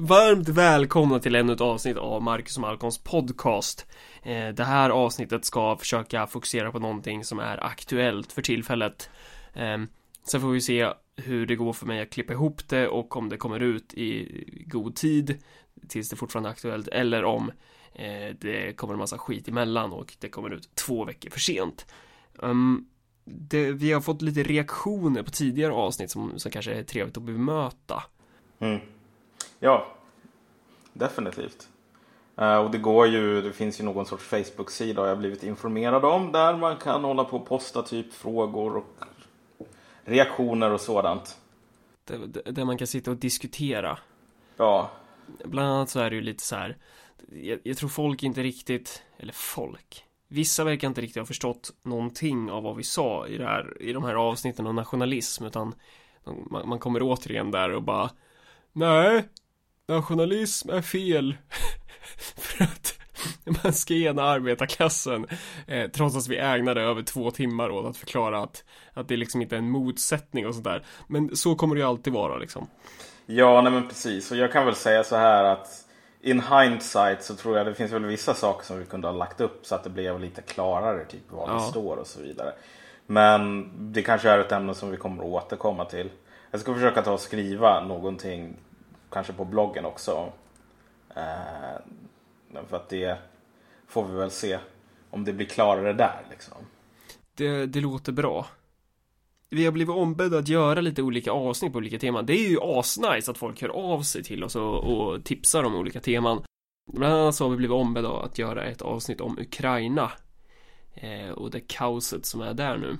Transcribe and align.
Varmt 0.00 0.48
välkomna 0.48 1.18
till 1.18 1.34
ännu 1.34 1.52
ett 1.52 1.60
avsnitt 1.60 1.96
av 1.96 2.22
Marcus 2.22 2.56
och 2.56 2.60
Malcolms 2.60 2.98
podcast. 2.98 3.86
Eh, 4.22 4.48
det 4.48 4.64
här 4.64 4.90
avsnittet 4.90 5.44
ska 5.44 5.76
försöka 5.76 6.26
fokusera 6.26 6.72
på 6.72 6.78
någonting 6.78 7.24
som 7.24 7.38
är 7.38 7.64
aktuellt 7.64 8.32
för 8.32 8.42
tillfället. 8.42 9.10
Ehm, 9.54 9.88
sen 10.24 10.40
får 10.40 10.48
vi 10.48 10.60
se 10.60 10.92
hur 11.16 11.46
det 11.46 11.56
går 11.56 11.72
för 11.72 11.86
mig 11.86 12.00
att 12.00 12.10
klippa 12.10 12.32
ihop 12.32 12.68
det 12.68 12.88
och 12.88 13.16
om 13.16 13.28
det 13.28 13.36
kommer 13.36 13.60
ut 13.60 13.94
i 13.94 14.44
god 14.66 14.96
tid 14.96 15.38
tills 15.88 16.08
det 16.08 16.16
fortfarande 16.16 16.48
är 16.48 16.52
aktuellt 16.52 16.88
eller 16.88 17.24
om 17.24 17.50
eh, 17.94 18.34
det 18.40 18.76
kommer 18.76 18.94
en 18.94 19.00
massa 19.00 19.18
skit 19.18 19.48
emellan 19.48 19.92
och 19.92 20.16
det 20.18 20.28
kommer 20.28 20.50
ut 20.50 20.74
två 20.74 21.04
veckor 21.04 21.30
för 21.30 21.40
sent. 21.40 21.86
Ehm, 22.42 22.86
det, 23.24 23.72
vi 23.72 23.92
har 23.92 24.00
fått 24.00 24.22
lite 24.22 24.42
reaktioner 24.42 25.22
på 25.22 25.30
tidigare 25.30 25.72
avsnitt 25.72 26.10
som, 26.10 26.38
som 26.38 26.50
kanske 26.50 26.72
är 26.72 26.82
trevligt 26.82 27.16
att 27.16 27.22
bemöta. 27.22 28.02
Mm. 28.58 28.80
Ja, 29.60 29.86
definitivt. 30.92 31.68
Uh, 32.40 32.56
och 32.56 32.70
det 32.70 32.78
går 32.78 33.06
ju, 33.06 33.42
det 33.42 33.52
finns 33.52 33.80
ju 33.80 33.84
någon 33.84 34.06
sorts 34.06 34.24
Facebook-sida 34.24 35.00
har 35.00 35.08
jag 35.08 35.18
blivit 35.18 35.42
informerad 35.42 36.04
om 36.04 36.32
där 36.32 36.56
man 36.56 36.76
kan 36.76 37.04
hålla 37.04 37.24
på 37.24 37.36
och 37.36 37.46
posta 37.46 37.82
typ 37.82 38.12
frågor 38.12 38.76
och 38.76 38.84
reaktioner 40.04 40.70
och 40.70 40.80
sådant. 40.80 41.38
Där, 42.04 42.52
där 42.52 42.64
man 42.64 42.78
kan 42.78 42.86
sitta 42.86 43.10
och 43.10 43.16
diskutera. 43.16 43.98
Ja. 44.56 44.90
Bland 45.44 45.68
annat 45.68 45.90
så 45.90 46.00
är 46.00 46.10
det 46.10 46.16
ju 46.16 46.22
lite 46.22 46.42
så 46.42 46.56
här. 46.56 46.76
Jag, 47.28 47.58
jag 47.62 47.76
tror 47.76 47.88
folk 47.88 48.22
inte 48.22 48.42
riktigt, 48.42 49.02
eller 49.18 49.32
folk. 49.32 50.04
Vissa 50.28 50.64
verkar 50.64 50.88
inte 50.88 51.00
riktigt 51.00 51.20
ha 51.20 51.26
förstått 51.26 51.70
någonting 51.82 52.50
av 52.50 52.62
vad 52.62 52.76
vi 52.76 52.82
sa 52.82 53.26
i, 53.26 53.38
det 53.38 53.44
här, 53.44 53.82
i 53.82 53.92
de 53.92 54.04
här 54.04 54.14
avsnitten 54.14 54.66
om 54.66 54.76
nationalism 54.76 55.44
utan 55.44 55.74
man, 56.50 56.68
man 56.68 56.78
kommer 56.78 57.00
återigen 57.02 57.50
där 57.50 57.70
och 57.70 57.82
bara 57.82 58.10
Nej, 58.72 59.24
nationalism 59.88 60.70
är 60.70 60.82
fel. 60.82 61.36
För 62.36 62.64
att 62.64 62.98
man 63.64 63.72
ska 63.72 63.94
ena 63.94 64.22
arbetarklassen 64.22 65.26
eh, 65.66 65.90
trots 65.90 66.16
att 66.16 66.28
vi 66.28 66.38
ägnade 66.38 66.80
över 66.80 67.02
två 67.02 67.30
timmar 67.30 67.70
åt 67.70 67.86
att 67.86 67.96
förklara 67.96 68.42
att, 68.42 68.64
att 68.94 69.08
det 69.08 69.16
liksom 69.16 69.42
inte 69.42 69.56
är 69.56 69.58
en 69.58 69.70
motsättning 69.70 70.46
och 70.46 70.54
sånt 70.54 70.64
där. 70.64 70.84
Men 71.06 71.36
så 71.36 71.54
kommer 71.54 71.74
det 71.74 71.80
ju 71.80 71.86
alltid 71.86 72.12
vara 72.12 72.36
liksom. 72.36 72.66
Ja, 73.26 73.62
nej 73.62 73.72
men 73.72 73.88
precis. 73.88 74.30
Och 74.30 74.36
jag 74.36 74.52
kan 74.52 74.66
väl 74.66 74.74
säga 74.74 75.04
så 75.04 75.16
här 75.16 75.44
att 75.44 75.84
in 76.20 76.42
hindsight 76.42 77.22
så 77.22 77.34
tror 77.34 77.56
jag 77.56 77.66
det 77.66 77.74
finns 77.74 77.92
väl 77.92 78.04
vissa 78.04 78.34
saker 78.34 78.66
som 78.66 78.78
vi 78.78 78.84
kunde 78.84 79.08
ha 79.08 79.14
lagt 79.14 79.40
upp 79.40 79.66
så 79.66 79.74
att 79.74 79.84
det 79.84 79.90
blev 79.90 80.20
lite 80.20 80.42
klarare 80.42 81.04
typ 81.04 81.22
vad 81.30 81.48
ja. 81.48 81.54
det 81.54 81.60
står 81.60 81.96
och 81.96 82.06
så 82.06 82.20
vidare. 82.20 82.52
Men 83.06 83.70
det 83.92 84.02
kanske 84.02 84.30
är 84.30 84.38
ett 84.38 84.52
ämne 84.52 84.74
som 84.74 84.90
vi 84.90 84.96
kommer 84.96 85.22
att 85.22 85.28
återkomma 85.28 85.84
till. 85.84 86.10
Jag 86.50 86.60
ska 86.60 86.74
försöka 86.74 87.02
ta 87.02 87.12
och 87.12 87.20
skriva 87.20 87.84
någonting 87.84 88.56
kanske 89.10 89.32
på 89.32 89.44
bloggen 89.44 89.84
också. 89.84 90.32
Eh, 91.16 92.62
för 92.68 92.76
att 92.76 92.88
det 92.88 93.18
får 93.86 94.04
vi 94.04 94.16
väl 94.16 94.30
se 94.30 94.58
om 95.10 95.24
det 95.24 95.32
blir 95.32 95.46
klarare 95.46 95.92
där 95.92 96.26
liksom. 96.30 96.56
Det, 97.34 97.66
det 97.66 97.80
låter 97.80 98.12
bra. 98.12 98.46
Vi 99.50 99.64
har 99.64 99.72
blivit 99.72 99.94
ombedda 99.94 100.38
att 100.38 100.48
göra 100.48 100.80
lite 100.80 101.02
olika 101.02 101.32
avsnitt 101.32 101.72
på 101.72 101.78
olika 101.78 101.98
teman. 101.98 102.26
Det 102.26 102.32
är 102.32 102.48
ju 102.48 102.58
asnice 102.62 103.30
att 103.30 103.38
folk 103.38 103.62
hör 103.62 103.68
av 103.68 104.02
sig 104.02 104.24
till 104.24 104.44
oss 104.44 104.56
och, 104.56 104.84
och 104.84 105.24
tipsar 105.24 105.64
om 105.64 105.74
olika 105.74 106.00
teman. 106.00 106.42
Bland 106.92 107.14
annat 107.14 107.34
så 107.34 107.44
har 107.44 107.50
vi 107.50 107.56
blivit 107.56 107.74
ombedda 107.74 108.10
att 108.10 108.38
göra 108.38 108.64
ett 108.64 108.82
avsnitt 108.82 109.20
om 109.20 109.38
Ukraina. 109.38 110.12
Eh, 110.94 111.30
och 111.30 111.50
det 111.50 111.60
kaoset 111.60 112.26
som 112.26 112.40
är 112.40 112.54
där 112.54 112.76
nu. 112.78 112.96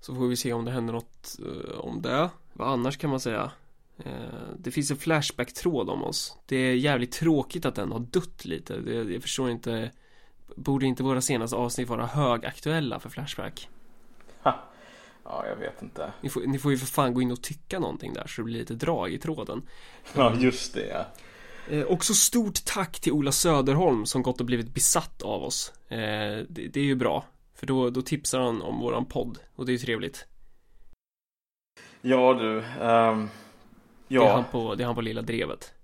Så 0.00 0.14
får 0.14 0.26
vi 0.26 0.36
se 0.36 0.52
om 0.52 0.64
det 0.64 0.70
händer 0.70 0.92
något 0.92 1.36
eh, 1.38 1.80
om 1.80 2.02
det. 2.02 2.30
Vad 2.52 2.68
annars 2.68 2.98
kan 2.98 3.10
man 3.10 3.20
säga? 3.20 3.50
Eh, 4.04 4.12
det 4.58 4.70
finns 4.70 4.90
en 4.90 4.96
Flashback-tråd 4.96 5.90
om 5.90 6.04
oss. 6.04 6.38
Det 6.46 6.56
är 6.56 6.74
jävligt 6.74 7.12
tråkigt 7.12 7.64
att 7.64 7.74
den 7.74 7.92
har 7.92 8.00
dött 8.00 8.44
lite. 8.44 8.76
Det, 8.76 9.12
jag 9.12 9.22
förstår 9.22 9.50
inte. 9.50 9.90
Borde 10.56 10.86
inte 10.86 11.02
våra 11.02 11.20
senaste 11.20 11.56
avsnitt 11.56 11.88
vara 11.88 12.06
högaktuella 12.06 13.00
för 13.00 13.08
Flashback? 13.08 13.68
Ha. 14.42 14.60
Ja, 15.24 15.46
jag 15.46 15.56
vet 15.56 15.82
inte. 15.82 16.12
Ni 16.20 16.28
får, 16.28 16.40
ni 16.40 16.58
får 16.58 16.72
ju 16.72 16.78
för 16.78 16.86
fan 16.86 17.14
gå 17.14 17.22
in 17.22 17.30
och 17.30 17.42
tycka 17.42 17.78
någonting 17.78 18.12
där 18.12 18.26
så 18.26 18.40
det 18.40 18.44
blir 18.44 18.58
lite 18.58 18.74
drag 18.74 19.12
i 19.12 19.18
tråden. 19.18 19.62
Ja, 20.14 20.34
just 20.34 20.74
det. 20.74 20.86
Ja. 20.86 21.06
Eh, 21.70 21.86
också 21.86 22.14
stort 22.14 22.64
tack 22.64 23.00
till 23.00 23.12
Ola 23.12 23.32
Söderholm 23.32 24.06
som 24.06 24.22
gått 24.22 24.40
och 24.40 24.46
blivit 24.46 24.74
besatt 24.74 25.22
av 25.22 25.42
oss. 25.42 25.72
Eh, 25.88 25.98
det, 26.48 26.68
det, 26.72 26.80
är 26.80 26.84
ju 26.84 26.94
bra. 26.94 27.24
För 27.54 27.66
då, 27.66 27.90
då 27.90 28.02
tipsar 28.02 28.40
han 28.40 28.62
om 28.62 28.80
våran 28.80 29.06
podd 29.06 29.38
och 29.56 29.66
det 29.66 29.70
är 29.70 29.74
ju 29.74 29.78
trevligt. 29.78 30.26
Ja 32.00 32.34
du. 32.34 32.64
Um... 32.84 33.28
Ja. 34.12 34.20
Det 34.20 34.28
är 34.28 34.32
han 34.32 34.44
på, 34.44 34.74
det 34.74 34.82
är 34.82 34.86
han 34.86 34.94
på 34.94 35.00
Lilla 35.00 35.22
Drevet. 35.22 35.74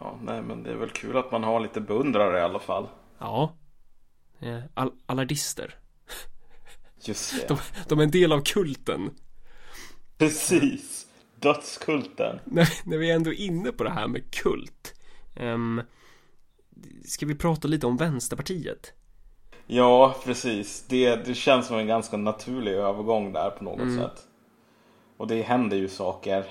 Ja, 0.00 0.18
nej 0.22 0.42
men 0.42 0.62
det 0.62 0.70
är 0.70 0.74
väl 0.74 0.90
kul 0.90 1.16
att 1.16 1.32
man 1.32 1.44
har 1.44 1.60
lite 1.60 1.80
beundrare 1.80 2.38
i 2.38 2.42
alla 2.42 2.58
fall. 2.58 2.88
Ja. 3.18 3.56
Eh, 4.40 4.58
all, 4.74 4.92
allardister. 5.06 5.74
Just 7.00 7.32
det. 7.32 7.48
De, 7.48 7.58
de, 7.88 7.98
är 7.98 8.02
en 8.02 8.10
del 8.10 8.32
av 8.32 8.40
kulten. 8.40 9.10
Precis. 10.18 11.06
Dödskulten. 11.40 12.38
När, 12.44 12.68
när 12.84 12.98
vi 12.98 13.10
är 13.10 13.14
ändå 13.14 13.32
inne 13.32 13.72
på 13.72 13.84
det 13.84 13.90
här 13.90 14.08
med 14.08 14.30
kult. 14.30 14.94
Um, 15.40 15.82
ska 17.04 17.26
vi 17.26 17.34
prata 17.34 17.68
lite 17.68 17.86
om 17.86 17.96
Vänsterpartiet? 17.96 18.92
Ja, 19.66 20.16
precis. 20.24 20.84
Det, 20.88 21.16
det 21.16 21.34
känns 21.34 21.66
som 21.66 21.76
en 21.76 21.86
ganska 21.86 22.16
naturlig 22.16 22.72
övergång 22.72 23.32
där 23.32 23.50
på 23.50 23.64
något 23.64 23.80
mm. 23.80 23.98
sätt. 23.98 24.26
Och 25.16 25.26
det 25.26 25.42
händer 25.42 25.76
ju 25.76 25.88
saker 25.88 26.46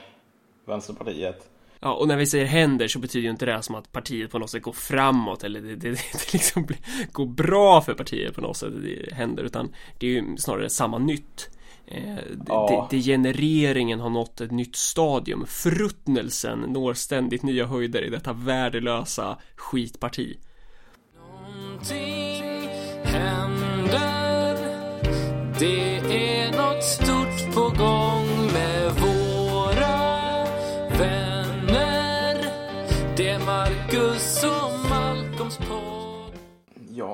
Vänsterpartiet. 0.67 1.49
Ja, 1.79 1.93
och 1.93 2.07
när 2.07 2.17
vi 2.17 2.25
säger 2.25 2.45
händer 2.45 2.87
så 2.87 2.99
betyder 2.99 3.23
ju 3.23 3.29
inte 3.29 3.45
det 3.45 3.61
som 3.61 3.75
att 3.75 3.91
partiet 3.91 4.31
på 4.31 4.39
något 4.39 4.49
sätt 4.49 4.63
går 4.63 4.73
framåt 4.73 5.43
eller 5.43 5.61
det, 5.61 5.75
det, 5.75 5.89
det 5.89 6.33
liksom 6.33 6.65
blir, 6.65 6.77
går 7.11 7.25
bra 7.25 7.81
för 7.81 7.93
partiet 7.93 8.35
på 8.35 8.41
något 8.41 8.57
sätt, 8.57 8.73
det 8.83 9.13
händer, 9.13 9.43
utan 9.43 9.73
det 9.97 10.07
är 10.07 10.11
ju 10.11 10.37
snarare 10.37 10.69
samma 10.69 10.97
nytt. 10.97 11.49
Eh, 11.87 12.17
ja. 12.47 12.87
degenereringen 12.91 13.99
har 13.99 14.09
nått 14.09 14.41
ett 14.41 14.51
nytt 14.51 14.75
stadium. 14.75 15.45
Fruttnelsen 15.47 16.59
når 16.59 16.93
ständigt 16.93 17.43
nya 17.43 17.65
höjder 17.65 18.01
i 18.01 18.09
detta 18.09 18.33
värdelösa 18.33 19.37
skitparti. 19.55 20.37
Någonting 21.15 22.69
händer. 23.03 24.57
Det 25.59 25.97
är 25.97 26.26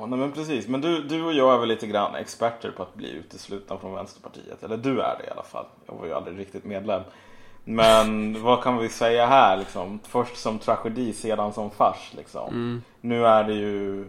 Ja, 0.03 0.07
nej 0.07 0.19
men 0.19 0.31
precis. 0.31 0.67
Men 0.67 0.81
du, 0.81 1.03
du 1.03 1.23
och 1.23 1.33
jag 1.33 1.53
är 1.55 1.59
väl 1.59 1.69
lite 1.69 1.87
grann 1.87 2.15
experter 2.15 2.71
på 2.71 2.83
att 2.83 2.95
bli 2.95 3.11
uteslutna 3.11 3.77
från 3.77 3.93
Vänsterpartiet. 3.93 4.63
Eller 4.63 4.77
du 4.77 5.01
är 5.01 5.17
det 5.17 5.27
i 5.27 5.29
alla 5.29 5.43
fall. 5.43 5.65
Jag 5.85 5.93
var 5.95 6.05
ju 6.05 6.13
aldrig 6.13 6.39
riktigt 6.39 6.65
medlem. 6.65 7.01
Men 7.63 8.41
vad 8.43 8.63
kan 8.63 8.77
vi 8.77 8.89
säga 8.89 9.25
här 9.25 9.57
liksom? 9.57 9.99
Först 10.03 10.37
som 10.37 10.59
tragedi, 10.59 11.13
sedan 11.13 11.53
som 11.53 11.71
fars 11.71 12.13
liksom. 12.17 12.47
Mm. 12.47 12.81
Nu 13.01 13.25
är 13.25 13.43
det 13.43 13.53
ju 13.53 14.01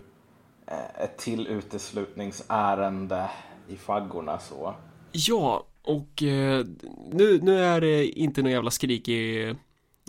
eh, 0.66 1.02
ett 1.04 1.18
till 1.18 1.46
uteslutningsärende 1.46 3.30
i 3.68 3.76
faggorna 3.76 4.38
så. 4.38 4.74
Ja, 5.12 5.66
och 5.82 6.22
eh, 6.22 6.64
nu, 7.12 7.40
nu 7.42 7.64
är 7.64 7.80
det 7.80 8.06
inte 8.06 8.42
någon 8.42 8.52
jävla 8.52 8.70
skrik 8.70 9.08
i 9.08 9.54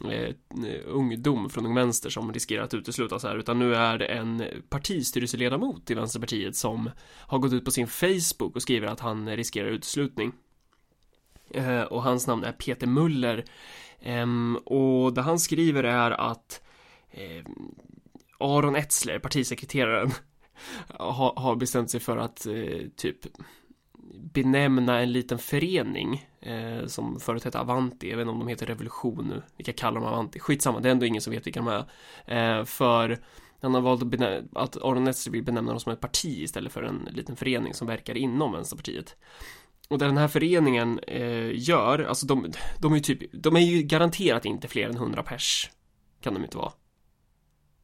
eh, 0.03 0.35
ungdom 0.85 1.49
från 1.49 1.65
Ung 1.65 1.75
Vänster 1.75 2.09
som 2.09 2.33
riskerar 2.33 2.63
att 2.63 2.73
uteslutas 2.73 3.23
här 3.23 3.37
utan 3.37 3.59
nu 3.59 3.75
är 3.75 3.97
det 3.97 4.05
en 4.05 4.43
partistyrelseledamot 4.69 5.91
i 5.91 5.93
Vänsterpartiet 5.93 6.55
som 6.55 6.89
har 7.19 7.39
gått 7.39 7.53
ut 7.53 7.65
på 7.65 7.71
sin 7.71 7.87
Facebook 7.87 8.55
och 8.55 8.61
skriver 8.61 8.87
att 8.87 8.99
han 8.99 9.35
riskerar 9.35 9.67
uteslutning. 9.67 10.31
Eh, 11.51 11.81
och 11.81 12.03
hans 12.03 12.27
namn 12.27 12.43
är 12.43 12.51
Peter 12.51 12.87
Muller. 12.87 13.45
Eh, 13.99 14.27
och 14.65 15.13
det 15.13 15.21
han 15.21 15.39
skriver 15.39 15.83
är 15.83 16.11
att 16.11 16.61
eh, 17.11 17.45
Aron 18.39 18.75
Etzler, 18.75 19.19
partisekreteraren, 19.19 20.11
har, 20.87 21.33
har 21.39 21.55
bestämt 21.55 21.91
sig 21.91 21.99
för 21.99 22.17
att 22.17 22.45
eh, 22.45 22.81
typ 22.95 23.17
benämna 24.13 24.99
en 24.99 25.11
liten 25.11 25.39
förening 25.39 26.29
eh, 26.39 26.85
som 26.85 27.19
förut 27.19 27.43
hette 27.43 27.59
Avanti, 27.59 28.09
jag 28.09 28.17
vet 28.17 28.21
inte 28.23 28.31
om 28.31 28.39
de 28.39 28.47
heter 28.47 28.65
Revolution 28.65 29.27
nu, 29.27 29.41
vilka 29.57 29.73
kallar 29.73 30.01
de 30.01 30.07
Avanti, 30.07 30.39
skitsamma, 30.39 30.79
det 30.79 30.89
är 30.89 30.91
ändå 30.91 31.05
ingen 31.05 31.21
som 31.21 31.33
vet 31.33 31.47
vilka 31.47 31.61
de 31.61 31.67
är. 31.67 32.59
Eh, 32.59 32.65
för 32.65 33.19
han 33.61 33.73
har 33.73 33.81
valt 33.81 34.01
att, 34.01 34.07
benä- 34.07 34.47
att 34.53 34.77
Aron 34.77 35.03
Netzer 35.03 35.31
vill 35.31 35.43
benämna 35.43 35.71
dem 35.71 35.79
som 35.79 35.91
ett 35.91 35.99
parti 35.99 36.25
istället 36.25 36.73
för 36.73 36.83
en 36.83 37.09
liten 37.11 37.35
förening 37.35 37.73
som 37.73 37.87
verkar 37.87 38.17
inom 38.17 38.51
Vänsterpartiet. 38.51 39.15
Och 39.89 39.97
det 39.97 40.05
den 40.05 40.17
här 40.17 40.27
föreningen 40.27 40.99
eh, 40.99 41.51
gör, 41.53 41.99
alltså 41.99 42.25
de, 42.25 42.51
de 42.79 42.91
är 42.91 42.95
ju 42.95 43.01
typ, 43.01 43.21
de 43.33 43.55
är 43.55 43.59
ju 43.59 43.81
garanterat 43.81 44.45
inte 44.45 44.67
fler 44.67 44.89
än 44.89 44.95
100 44.95 45.23
pers. 45.23 45.71
Kan 46.21 46.33
de 46.33 46.43
inte 46.43 46.57
vara. 46.57 46.71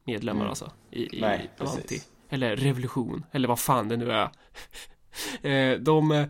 Medlemmar 0.03 0.41
mm. 0.41 0.49
alltså. 0.49 0.71
I, 0.91 1.17
i 1.17 1.21
Nej, 1.21 1.49
Avanti. 1.59 2.01
Eller 2.29 2.55
revolution, 2.55 3.25
eller 3.31 3.47
vad 3.47 3.59
fan 3.59 3.87
det 3.87 3.97
nu 3.97 4.11
är. 4.11 4.29
Eh, 5.41 5.77
de 5.79 6.11
eh, 6.11 6.27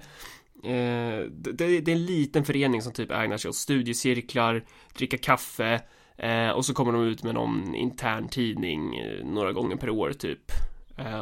det, 1.30 1.62
är 1.62 1.90
en 1.90 2.06
liten 2.06 2.46
förening 2.46 2.82
som 2.82 2.94
typ 2.94 3.12
ägnar 3.12 3.38
sig 3.38 3.50
åt 3.50 3.56
studiecirklar, 3.56 4.66
dricka 4.98 5.18
kaffe, 5.18 5.82
eh, 6.18 6.50
och 6.50 6.66
så 6.66 6.74
kommer 6.74 6.92
de 6.92 7.04
ut 7.04 7.24
med 7.24 7.34
någon 7.34 7.76
intern 7.76 8.30
tidning 8.30 9.02
några 9.24 9.52
gånger 9.52 9.76
per 9.76 9.90
år 9.90 10.14
typ. 10.14 10.52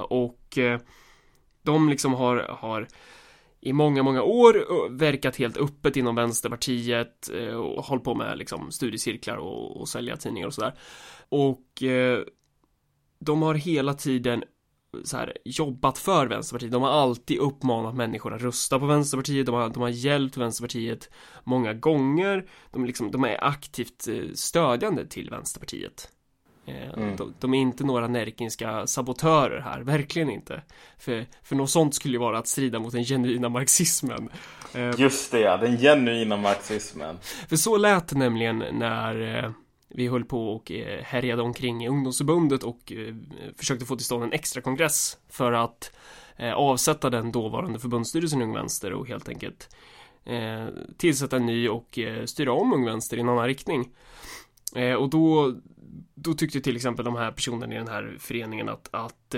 Och 0.09 0.57
de 1.63 1.89
liksom 1.89 2.13
har, 2.13 2.37
har 2.37 2.87
i 3.61 3.73
många, 3.73 4.03
många 4.03 4.23
år 4.23 4.89
verkat 4.97 5.35
helt 5.35 5.57
öppet 5.57 5.97
inom 5.97 6.15
Vänsterpartiet 6.15 7.27
och 7.55 7.85
hållit 7.85 8.03
på 8.03 8.15
med 8.15 8.37
liksom 8.37 8.71
studiecirklar 8.71 9.37
och, 9.37 9.81
och 9.81 9.89
sälja 9.89 10.17
tidningar 10.17 10.47
och 10.47 10.53
sådär. 10.53 10.73
Och 11.29 11.83
de 13.19 13.41
har 13.41 13.55
hela 13.55 13.93
tiden 13.93 14.43
så 15.03 15.17
här, 15.17 15.37
jobbat 15.45 15.97
för 15.97 16.27
Vänsterpartiet. 16.27 16.71
De 16.71 16.81
har 16.81 16.89
alltid 16.89 17.37
uppmanat 17.37 17.95
människor 17.95 18.33
att 18.33 18.41
rösta 18.41 18.79
på 18.79 18.85
Vänsterpartiet. 18.85 19.45
De 19.45 19.55
har, 19.55 19.69
de 19.69 19.81
har 19.81 19.89
hjälpt 19.89 20.37
Vänsterpartiet 20.37 21.09
många 21.43 21.73
gånger. 21.73 22.49
De, 22.71 22.85
liksom, 22.85 23.11
de 23.11 23.23
är 23.23 23.43
aktivt 23.43 24.07
eh, 24.07 24.33
stödjande 24.33 25.05
till 25.05 25.29
Vänsterpartiet. 25.29 26.09
Eh, 26.65 26.89
mm. 26.89 27.15
De, 27.15 27.33
de, 27.39 27.53
är 27.53 27.59
inte 27.59 27.83
några 27.83 28.07
närkinska 28.07 28.87
sabotörer 28.87 29.61
här, 29.61 29.81
verkligen 29.81 30.29
inte. 30.29 30.61
För, 30.97 31.25
för 31.43 31.55
något 31.55 31.69
sånt 31.69 31.95
skulle 31.95 32.13
ju 32.13 32.19
vara 32.19 32.39
att 32.39 32.47
strida 32.47 32.79
mot 32.79 32.91
den 32.91 33.03
genuina 33.03 33.49
marxismen. 33.49 34.29
Eh, 34.73 34.91
Just 34.97 35.31
det 35.31 35.39
ja, 35.39 35.57
den 35.57 35.77
genuina 35.77 36.37
marxismen. 36.37 37.17
För 37.49 37.55
så 37.55 37.77
lät 37.77 38.07
det 38.07 38.17
nämligen 38.17 38.63
när 38.71 39.53
vi 39.89 40.07
höll 40.07 40.25
på 40.25 40.55
och 40.55 40.71
eh, 40.71 41.03
härjade 41.03 41.41
omkring 41.41 41.83
i 41.83 41.87
ungdomsförbundet 41.89 42.63
och 42.63 42.91
eh, 42.91 43.15
försökte 43.57 43.85
få 43.85 43.95
till 43.95 44.05
stånd 44.05 44.23
en 44.23 44.33
extra 44.33 44.61
kongress 44.61 45.17
för 45.29 45.51
att 45.51 45.91
eh, 46.35 46.53
avsätta 46.53 47.09
den 47.09 47.31
dåvarande 47.31 47.79
förbundsstyrelsen 47.79 48.41
Ung 48.41 48.53
Vänster 48.53 48.93
och 48.93 49.07
helt 49.07 49.29
enkelt 49.29 49.75
tillsätta 50.97 51.35
en 51.35 51.45
ny 51.45 51.69
och 51.69 51.99
styra 52.25 52.51
om 52.51 52.73
Ung 52.73 52.85
Vänster 52.85 53.17
i 53.17 53.19
en 53.19 53.29
annan 53.29 53.47
riktning. 53.47 53.89
Och 54.99 55.09
då, 55.09 55.55
då 56.15 56.33
tyckte 56.33 56.61
till 56.61 56.75
exempel 56.75 57.05
de 57.05 57.15
här 57.15 57.31
personerna 57.31 57.73
i 57.73 57.77
den 57.77 57.87
här 57.87 58.17
föreningen 58.19 58.69
att, 58.69 58.89
att 58.91 59.35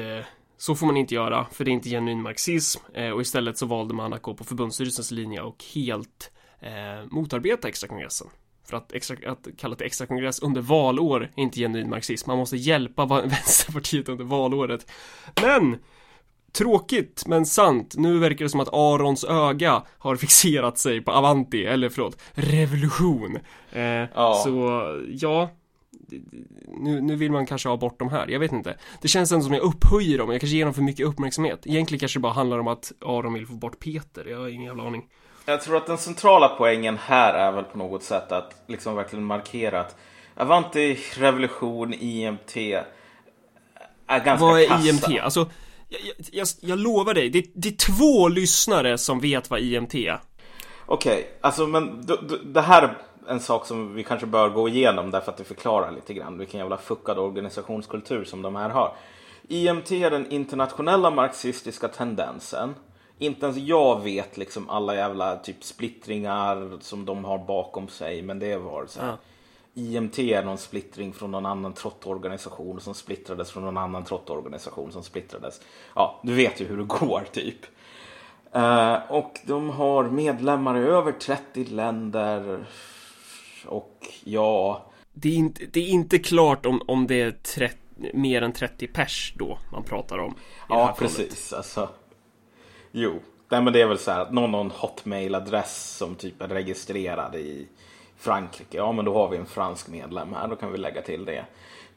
så 0.58 0.76
får 0.76 0.88
man 0.88 0.98
inte 0.98 1.16
göra, 1.16 1.46
för 1.52 1.66
det 1.66 1.72
är 1.72 1.74
inte 1.74 1.90
genuin 1.90 2.22
marxism 2.22 2.82
och 3.14 3.22
istället 3.22 3.58
så 3.58 3.66
valde 3.66 3.94
man 3.94 4.14
att 4.14 4.22
gå 4.22 4.34
på 4.34 4.44
förbundsstyrelsens 4.44 5.12
linje 5.12 5.42
och 5.42 5.64
helt 5.76 6.32
eh, 6.62 7.06
motarbeta 7.12 7.68
extrakongressen. 7.68 8.28
För 8.72 8.78
att, 8.78 8.92
extra, 8.92 9.32
att 9.32 9.48
kalla 9.58 9.76
det 9.76 9.86
extra 9.86 10.08
kongress 10.08 10.40
under 10.40 10.62
valår 10.62 11.24
är 11.36 11.42
inte 11.42 11.60
genuin 11.60 11.90
marxism. 11.90 12.30
Man 12.30 12.38
måste 12.38 12.58
hjälpa 12.58 13.06
Vänsterpartiet 13.26 14.10
under 14.10 14.24
valåret. 14.26 14.92
Men! 15.42 15.78
Tråkigt 16.52 17.24
men 17.28 17.46
sant. 17.46 17.94
Nu 17.98 18.20
verkar 18.20 18.46
det 18.46 18.50
som 18.50 18.60
att 18.60 18.74
Arons 18.74 19.24
öga 19.24 19.84
har 19.98 20.16
fixerat 20.16 20.78
sig 20.78 21.02
på 21.02 21.12
Avanti, 21.12 21.66
eller 21.66 21.90
förlåt, 21.90 22.22
revolution. 22.34 23.40
Eh, 23.72 23.82
ja. 23.82 24.42
Så, 24.44 24.82
ja. 25.10 25.50
Nu, 26.68 27.02
nu 27.02 27.16
vill 27.16 27.32
man 27.32 27.46
kanske 27.46 27.70
ha 27.70 27.78
bort 27.78 28.00
de 28.00 28.10
här, 28.10 28.28
jag 28.28 28.40
vet 28.40 28.52
inte. 28.52 28.78
Det 29.02 29.08
känns 29.08 29.32
ändå 29.32 29.46
som 29.46 29.54
jag 29.54 29.64
upphöjer 29.64 30.18
dem, 30.18 30.32
jag 30.32 30.42
kanske 30.42 30.58
ger 30.58 30.66
dem 30.66 30.74
för 30.74 30.82
mycket 30.82 31.06
uppmärksamhet. 31.06 31.68
Egentligen 31.68 32.00
kanske 32.00 32.20
det 32.20 32.22
bara 32.22 32.34
handlar 32.34 32.60
om 32.60 32.68
att 32.68 32.92
Aron 33.06 33.34
vill 33.34 33.48
få 33.48 33.54
bort 33.54 33.80
Peter, 33.80 34.26
jag 34.26 34.40
har 34.40 34.48
ingen 34.48 34.68
jävla 34.68 34.84
aning. 34.84 35.08
Jag 35.52 35.62
tror 35.62 35.78
att 35.78 35.88
den 35.88 35.98
centrala 35.98 36.48
poängen 36.48 36.98
här 36.98 37.34
är 37.34 37.52
väl 37.52 37.64
på 37.64 37.78
något 37.78 38.04
sätt 38.04 38.32
att 38.32 38.56
liksom 38.68 38.96
verkligen 38.96 39.26
markera 39.26 39.82
att 39.82 39.96
Avanti, 40.36 40.98
Revolution, 41.18 41.94
IMT 41.94 42.58
är 42.58 42.86
ganska 44.08 44.36
Vad 44.36 44.62
är 44.62 44.68
kassa. 44.68 44.90
IMT? 44.90 45.22
Alltså, 45.22 45.50
jag, 45.90 46.02
jag, 46.32 46.48
jag 46.62 46.80
lovar 46.80 47.14
dig, 47.14 47.30
det, 47.30 47.46
det, 47.54 47.68
är 47.68 47.98
två 47.98 48.28
lyssnare 48.28 48.98
som 48.98 49.20
vet 49.20 49.50
vad 49.50 49.60
IMT 49.60 49.96
är. 49.96 50.20
Okej, 50.86 51.14
okay, 51.14 51.24
alltså 51.42 51.68
men 51.68 52.06
d, 52.06 52.14
d, 52.30 52.36
det 52.44 52.62
här 52.62 52.82
är 52.82 52.98
en 53.28 53.40
sak 53.40 53.66
som 53.66 53.94
vi 53.94 54.04
kanske 54.04 54.28
bör 54.28 54.50
gå 54.50 54.70
igenom 54.70 55.12
därför 55.12 55.32
att 55.32 55.38
det 55.38 55.44
förklarar 55.44 55.92
lite 55.92 56.14
grann 56.14 56.38
vilken 56.38 56.60
jävla 56.60 56.78
fuckad 56.78 57.20
organisationskultur 57.20 58.24
som 58.24 58.42
de 58.42 58.56
här 58.56 58.70
har. 58.70 58.96
IMT 59.48 59.92
är 59.92 60.12
den 60.12 60.32
internationella 60.32 61.12
marxistiska 61.12 61.88
tendensen 61.88 62.76
inte 63.22 63.46
ens 63.46 63.58
jag 63.58 64.02
vet 64.04 64.38
liksom 64.38 64.70
alla 64.70 64.96
jävla 64.96 65.36
typ 65.36 65.64
splittringar 65.64 66.78
som 66.80 67.06
de 67.06 67.26
har 67.26 67.38
bakom 67.38 67.88
sig. 67.88 68.22
Men 68.22 68.40
det 68.40 68.58
var 68.58 68.86
så 68.86 69.02
här. 69.02 69.08
Ja. 69.08 69.18
IMT 69.74 70.20
är 70.20 70.44
någon 70.44 70.58
splittring 70.58 71.14
från 71.14 71.32
någon 71.32 71.46
annan 71.46 71.74
trottorganisation 71.74 72.82
som 72.82 72.94
splittrades 72.94 73.52
från 73.52 73.64
någon 73.64 73.78
annan 73.78 74.04
trottorganisation 74.04 74.92
som 74.92 75.04
splittrades. 75.04 75.62
Ja, 75.96 76.20
du 76.24 76.34
vet 76.34 76.62
ju 76.62 76.66
hur 76.66 76.78
det 76.78 76.84
går 77.00 77.24
typ. 77.32 77.66
Uh, 78.56 79.12
och 79.12 79.40
de 79.46 79.70
har 79.70 80.04
medlemmar 80.04 80.78
i 80.78 80.82
över 80.82 81.12
30 81.12 81.66
länder. 81.66 82.66
Och 83.66 84.08
ja. 84.24 84.86
Det 85.14 85.30
är 85.30 85.36
inte, 85.36 85.66
det 85.66 85.80
är 85.80 85.90
inte 85.90 86.20
klart 86.20 86.66
om, 86.66 86.82
om 86.88 87.08
det 87.08 87.22
är 87.22 87.32
30, 87.32 87.78
mer 88.14 88.42
än 88.42 88.54
30 88.54 88.88
pers 88.88 89.34
då 89.38 89.58
man 89.72 89.84
pratar 89.84 90.18
om. 90.18 90.36
Ja, 90.70 90.96
precis. 91.00 91.54
Alltså, 91.54 91.90
Jo, 92.92 93.20
Nej, 93.52 93.62
men 93.62 93.74
det 93.74 93.82
är 93.82 93.88
väl 93.88 94.00
så 94.00 94.12
här 94.12 94.22
att 94.22 94.34
någon, 94.34 94.54
har 94.54 94.62
en 94.62 94.72
hotmail-adress 94.72 95.98
som 95.98 96.16
typ 96.16 96.42
är 96.42 96.48
registrerad 96.48 97.36
i 97.36 97.68
Frankrike. 98.18 98.78
Ja, 98.78 98.92
men 98.92 99.06
då 99.06 99.14
har 99.14 99.30
vi 99.30 99.38
en 99.38 99.46
fransk 99.46 99.88
medlem 99.88 100.34
här. 100.34 100.48
Då 100.48 100.56
kan 100.56 100.72
vi 100.72 100.78
lägga 100.78 101.02
till 101.02 101.26
det. 101.26 101.46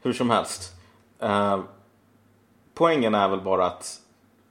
Hur 0.01 0.13
som 0.13 0.29
helst. 0.29 0.73
Eh, 1.19 1.59
poängen 2.73 3.15
är 3.15 3.27
väl 3.29 3.41
bara 3.41 3.65
att 3.65 4.01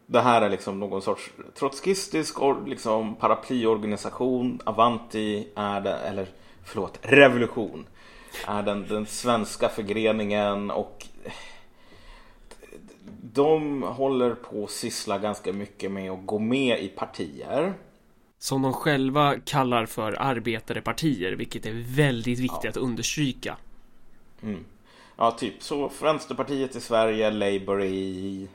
det 0.06 0.20
här 0.20 0.42
är 0.42 0.48
liksom 0.48 0.80
någon 0.80 1.02
sorts 1.02 1.30
trotskistisk 1.54 2.36
liksom 2.66 3.14
paraplyorganisation. 3.14 4.60
Avanti 4.64 5.48
är 5.56 5.80
det, 5.80 5.96
eller 5.96 6.26
förlåt, 6.64 6.98
revolution. 7.02 7.86
Är 8.46 8.62
den, 8.62 8.86
den 8.88 9.06
svenska 9.06 9.68
förgreningen 9.68 10.70
och 10.70 11.06
de 13.32 13.82
håller 13.82 14.34
på 14.34 14.64
att 14.64 14.70
syssla 14.70 15.18
ganska 15.18 15.52
mycket 15.52 15.90
med 15.90 16.10
att 16.10 16.26
gå 16.26 16.38
med 16.38 16.80
i 16.82 16.88
partier. 16.88 17.74
Som 18.38 18.62
de 18.62 18.72
själva 18.72 19.34
kallar 19.44 19.86
för 19.86 20.16
arbetarepartier, 20.20 21.32
vilket 21.32 21.66
är 21.66 21.96
väldigt 21.96 22.38
viktigt 22.38 22.64
ja. 22.64 22.70
att 22.70 22.76
understryka. 22.76 23.56
Mm. 24.42 24.64
Ja, 25.16 25.30
typ 25.30 25.62
så 25.62 25.90
Vänsterpartiet 26.02 26.76
i 26.76 26.80
Sverige, 26.80 27.30
Labour 27.30 27.82
i, 27.82 28.48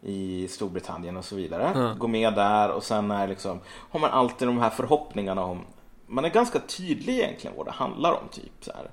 i 0.00 0.48
Storbritannien 0.48 1.16
och 1.16 1.24
så 1.24 1.36
vidare. 1.36 1.68
Mm. 1.68 1.98
Gå 1.98 2.06
med 2.08 2.34
där 2.34 2.70
och 2.70 2.82
sen 2.82 3.10
är 3.10 3.28
liksom, 3.28 3.60
har 3.66 4.00
man 4.00 4.10
alltid 4.10 4.48
de 4.48 4.58
här 4.58 4.70
förhoppningarna 4.70 5.44
om 5.44 5.60
man 6.06 6.24
är 6.24 6.30
ganska 6.30 6.58
tydlig 6.58 7.18
egentligen 7.18 7.56
vad 7.56 7.66
det 7.66 7.72
handlar 7.72 8.12
om. 8.12 8.28
typ 8.30 8.52
så 8.60 8.72
här. 8.72 8.90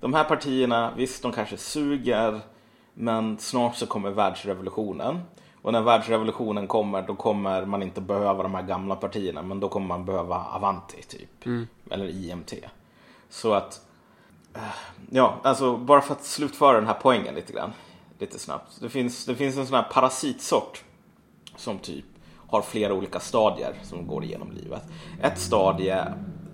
De 0.00 0.14
här 0.14 0.24
partierna, 0.24 0.94
visst 0.96 1.22
de 1.22 1.32
kanske 1.32 1.56
suger 1.56 2.40
men 3.00 3.38
snart 3.38 3.76
så 3.76 3.86
kommer 3.86 4.10
världsrevolutionen. 4.10 5.20
Och 5.62 5.72
när 5.72 5.82
världsrevolutionen 5.82 6.66
kommer 6.66 7.02
då 7.02 7.14
kommer 7.14 7.66
man 7.66 7.82
inte 7.82 8.00
behöva 8.00 8.42
de 8.42 8.54
här 8.54 8.62
gamla 8.62 8.96
partierna 8.96 9.42
men 9.42 9.60
då 9.60 9.68
kommer 9.68 9.86
man 9.86 10.04
behöva 10.04 10.44
Avanti 10.44 11.02
typ. 11.02 11.46
Mm. 11.46 11.66
Eller 11.90 12.08
IMT. 12.08 12.52
Så 13.28 13.52
att 13.52 13.86
eh, 14.54 14.60
Ja, 15.10 15.34
alltså 15.42 15.76
bara 15.76 16.00
för 16.00 16.14
att 16.14 16.24
slutföra 16.24 16.76
den 16.76 16.86
här 16.86 16.98
poängen 17.02 17.34
lite 17.34 17.52
grann. 17.52 17.72
Lite 18.18 18.38
snabbt. 18.38 18.80
Det 18.80 18.88
finns, 18.88 19.26
det 19.26 19.34
finns 19.34 19.56
en 19.56 19.66
sån 19.66 19.76
här 19.76 19.88
parasitsort 19.92 20.84
som 21.56 21.78
typ 21.78 22.04
har 22.48 22.62
flera 22.62 22.94
olika 22.94 23.20
stadier 23.20 23.74
som 23.82 24.06
går 24.06 24.24
igenom 24.24 24.52
livet. 24.52 24.82
Ett 25.22 25.38
stadie 25.38 26.04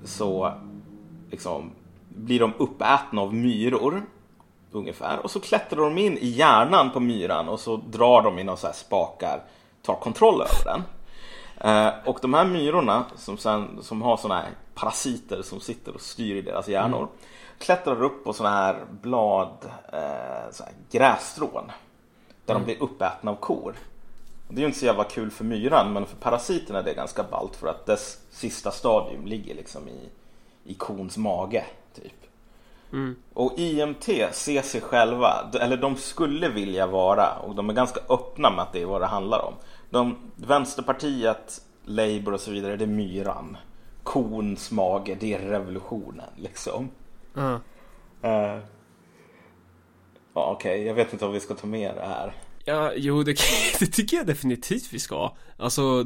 så 0.05 0.53
liksom 1.31 1.71
blir 2.09 2.41
de 2.41 2.53
uppätna 2.59 3.21
av 3.21 3.35
myror 3.35 4.03
ungefär. 4.75 5.19
Och 5.19 5.31
så 5.31 5.41
klättrar 5.41 5.81
de 5.81 5.99
in 5.99 6.19
i 6.19 6.27
hjärnan 6.27 6.91
på 6.91 7.01
myran 7.01 7.49
och 7.49 7.61
så 7.61 7.77
drar 7.77 8.23
de 8.23 8.39
i 8.39 8.45
några 8.45 8.57
så 8.57 8.67
här 8.67 8.75
spakar, 8.75 9.43
tar 9.83 9.95
kontroll 9.95 10.43
över 10.43 10.65
den. 10.65 10.83
Eh, 11.61 11.93
och 12.05 12.19
de 12.23 12.35
här 12.35 12.45
myrorna 12.45 13.05
som, 13.17 13.39
sen, 13.39 13.79
som 13.83 14.03
har 14.03 14.17
sådana 14.17 14.41
här 14.41 14.51
parasiter 14.75 15.43
som 15.43 15.61
sitter 15.61 15.95
och 15.95 16.01
styr 16.01 16.37
i 16.37 16.43
deras 16.43 16.69
hjärnor 16.69 16.99
mm. 16.99 17.11
klättrar 17.59 18.03
upp 18.03 18.25
på 18.25 18.33
sådana 18.33 18.57
här 18.57 18.85
blad, 18.91 19.57
eh, 19.93 20.51
så 20.53 20.65
här 20.65 20.73
grässtrån 20.91 21.73
där 22.47 22.55
mm. 22.55 22.67
de 22.67 22.73
blir 22.73 22.83
uppätna 22.83 23.31
av 23.31 23.37
kor. 23.37 23.75
Det 24.49 24.57
är 24.57 24.61
ju 24.61 24.67
inte 24.67 24.79
så 24.79 24.87
jävla 24.87 25.05
kul 25.05 25.31
för 25.31 25.45
myran 25.45 25.93
men 25.93 26.07
för 26.07 26.17
parasiterna 26.17 26.79
är 26.79 26.83
det 26.83 26.95
ganska 26.95 27.23
ballt 27.23 27.57
för 27.57 27.69
att 27.69 27.87
dess 27.87 28.19
sista 28.31 28.71
stadium 28.71 29.27
ligger 29.27 29.55
liksom 29.55 29.89
i, 29.89 30.09
i 30.65 30.75
kons 30.75 31.17
mage. 31.17 31.65
Typ. 31.95 32.25
Mm. 32.95 33.17
Och 33.33 33.53
IMT 33.57 34.05
ser 34.33 34.63
sig 34.63 34.81
själva, 34.81 35.51
eller 35.61 35.77
de 35.77 35.97
skulle 35.97 36.49
vilja 36.49 36.87
vara, 36.87 37.39
och 37.39 37.55
de 37.55 37.71
är 37.71 37.75
ganska 37.75 38.01
öppna 38.09 38.51
med 38.51 38.63
att 38.63 38.73
det 38.73 38.83
är 38.83 38.87
vad 38.87 39.01
det 39.01 39.07
handlar 39.07 39.45
om. 39.45 39.55
De, 39.91 40.17
Vänsterpartiet, 40.37 41.61
Labour 41.85 42.33
och 42.33 42.41
så 42.41 42.51
vidare, 42.51 42.77
det 42.77 42.85
är 42.85 42.89
myran. 42.89 43.57
Kons 44.03 44.71
mage, 44.71 45.17
det 45.21 45.35
är 45.35 45.39
revolutionen 45.39 46.31
liksom. 46.37 46.91
Mm. 47.37 47.53
Uh, 47.53 47.61
ja, 50.35 50.53
Okej, 50.53 50.53
okay. 50.55 50.87
jag 50.87 50.95
vet 50.95 51.13
inte 51.13 51.27
om 51.27 51.33
vi 51.33 51.41
ska 51.41 51.55
ta 51.55 51.67
med 51.67 51.95
det 51.95 52.07
här. 52.07 52.35
Ja, 52.65 52.93
jo, 52.97 53.23
det, 53.23 53.37
det, 53.81 53.87
tycker 53.87 54.17
jag 54.17 54.27
definitivt 54.27 54.93
vi 54.93 54.99
ska. 54.99 55.37
Alltså, 55.57 56.05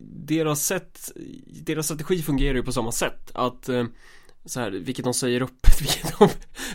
deras 0.00 0.66
sätt, 0.66 1.12
deras 1.46 1.86
strategi 1.86 2.22
fungerar 2.22 2.54
ju 2.54 2.62
på 2.62 2.72
samma 2.72 2.92
sätt. 2.92 3.30
Att 3.34 3.68
eh, 3.68 3.84
så 4.48 4.60
här, 4.60 4.70
vilket 4.70 5.04
de 5.04 5.14
säger 5.14 5.42
öppet, 5.42 5.80
vilket 5.80 6.18
de, 6.18 6.28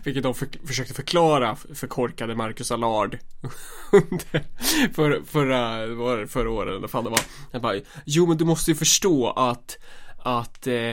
vilket 0.04 0.24
de 0.24 0.34
för, 0.34 0.48
försökte 0.68 0.94
förklara 0.94 1.56
för 1.56 1.88
korkade 1.88 2.36
Marcus 2.36 2.72
Allard 2.72 3.18
under 3.92 4.44
för, 4.94 5.22
förra, 5.26 5.88
var 5.88 6.18
det 6.18 6.28
förra 6.28 6.52
året 6.52 6.78
eller 6.78 6.88
fan 6.88 7.04
det 7.04 7.10
var. 7.10 7.22
Jag 7.52 7.62
bara, 7.62 7.80
jo 8.06 8.28
men 8.28 8.38
du 8.38 8.46
måste 8.46 8.72
ju 8.72 8.76
förstå 8.76 9.30
att, 9.30 9.78
att 10.18 10.68
eh, 10.68 10.92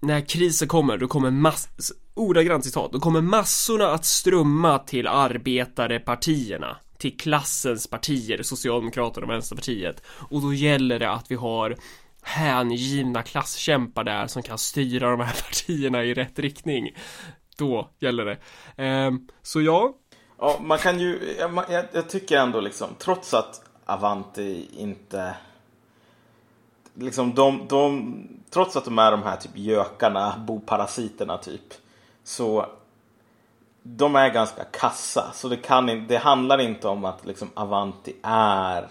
när 0.00 0.20
krisen 0.20 0.68
kommer, 0.68 0.98
då 0.98 1.08
kommer 1.08 1.30
mass, 1.30 1.92
ordagrant 2.14 2.64
citat, 2.64 2.92
då 2.92 3.00
kommer 3.00 3.20
massorna 3.20 3.88
att 3.88 4.04
strömma 4.04 4.78
till 4.78 5.06
arbetarepartierna 5.06 6.76
till 6.98 7.16
klassens 7.16 7.86
partier, 7.86 8.42
Socialdemokraterna 8.42 9.26
och 9.26 9.32
Vänsterpartiet. 9.32 10.02
Och 10.06 10.42
då 10.42 10.54
gäller 10.54 10.98
det 10.98 11.10
att 11.10 11.30
vi 11.30 11.34
har 11.34 11.76
hängivna 12.24 13.22
klasskämpar 13.22 14.04
där 14.04 14.26
som 14.26 14.42
kan 14.42 14.58
styra 14.58 15.10
de 15.10 15.20
här 15.20 15.42
partierna 15.42 16.04
i 16.04 16.14
rätt 16.14 16.38
riktning. 16.38 16.90
Då 17.56 17.90
gäller 17.98 18.24
det. 18.24 18.38
Ehm, 18.76 19.28
så 19.42 19.62
ja. 19.62 19.94
Ja, 20.38 20.58
man 20.60 20.78
kan 20.78 21.00
ju, 21.00 21.36
jag, 21.38 21.84
jag 21.92 22.08
tycker 22.08 22.38
ändå 22.38 22.60
liksom, 22.60 22.88
trots 22.98 23.34
att 23.34 23.62
Avanti 23.84 24.68
inte 24.76 25.34
liksom 26.94 27.34
de, 27.34 27.66
de, 27.68 28.14
trots 28.50 28.76
att 28.76 28.84
de 28.84 28.98
är 28.98 29.10
de 29.10 29.22
här 29.22 29.36
typ 29.36 29.52
gökarna, 29.54 30.34
boparasiterna 30.46 31.38
typ, 31.38 31.74
så 32.24 32.66
de 33.82 34.16
är 34.16 34.28
ganska 34.28 34.64
kassa. 34.64 35.30
Så 35.34 35.48
det, 35.48 35.56
kan, 35.56 36.06
det 36.06 36.16
handlar 36.16 36.60
inte 36.60 36.88
om 36.88 37.04
att 37.04 37.26
liksom 37.26 37.50
Avanti 37.54 38.12
är 38.22 38.82
Eh, 38.82 38.88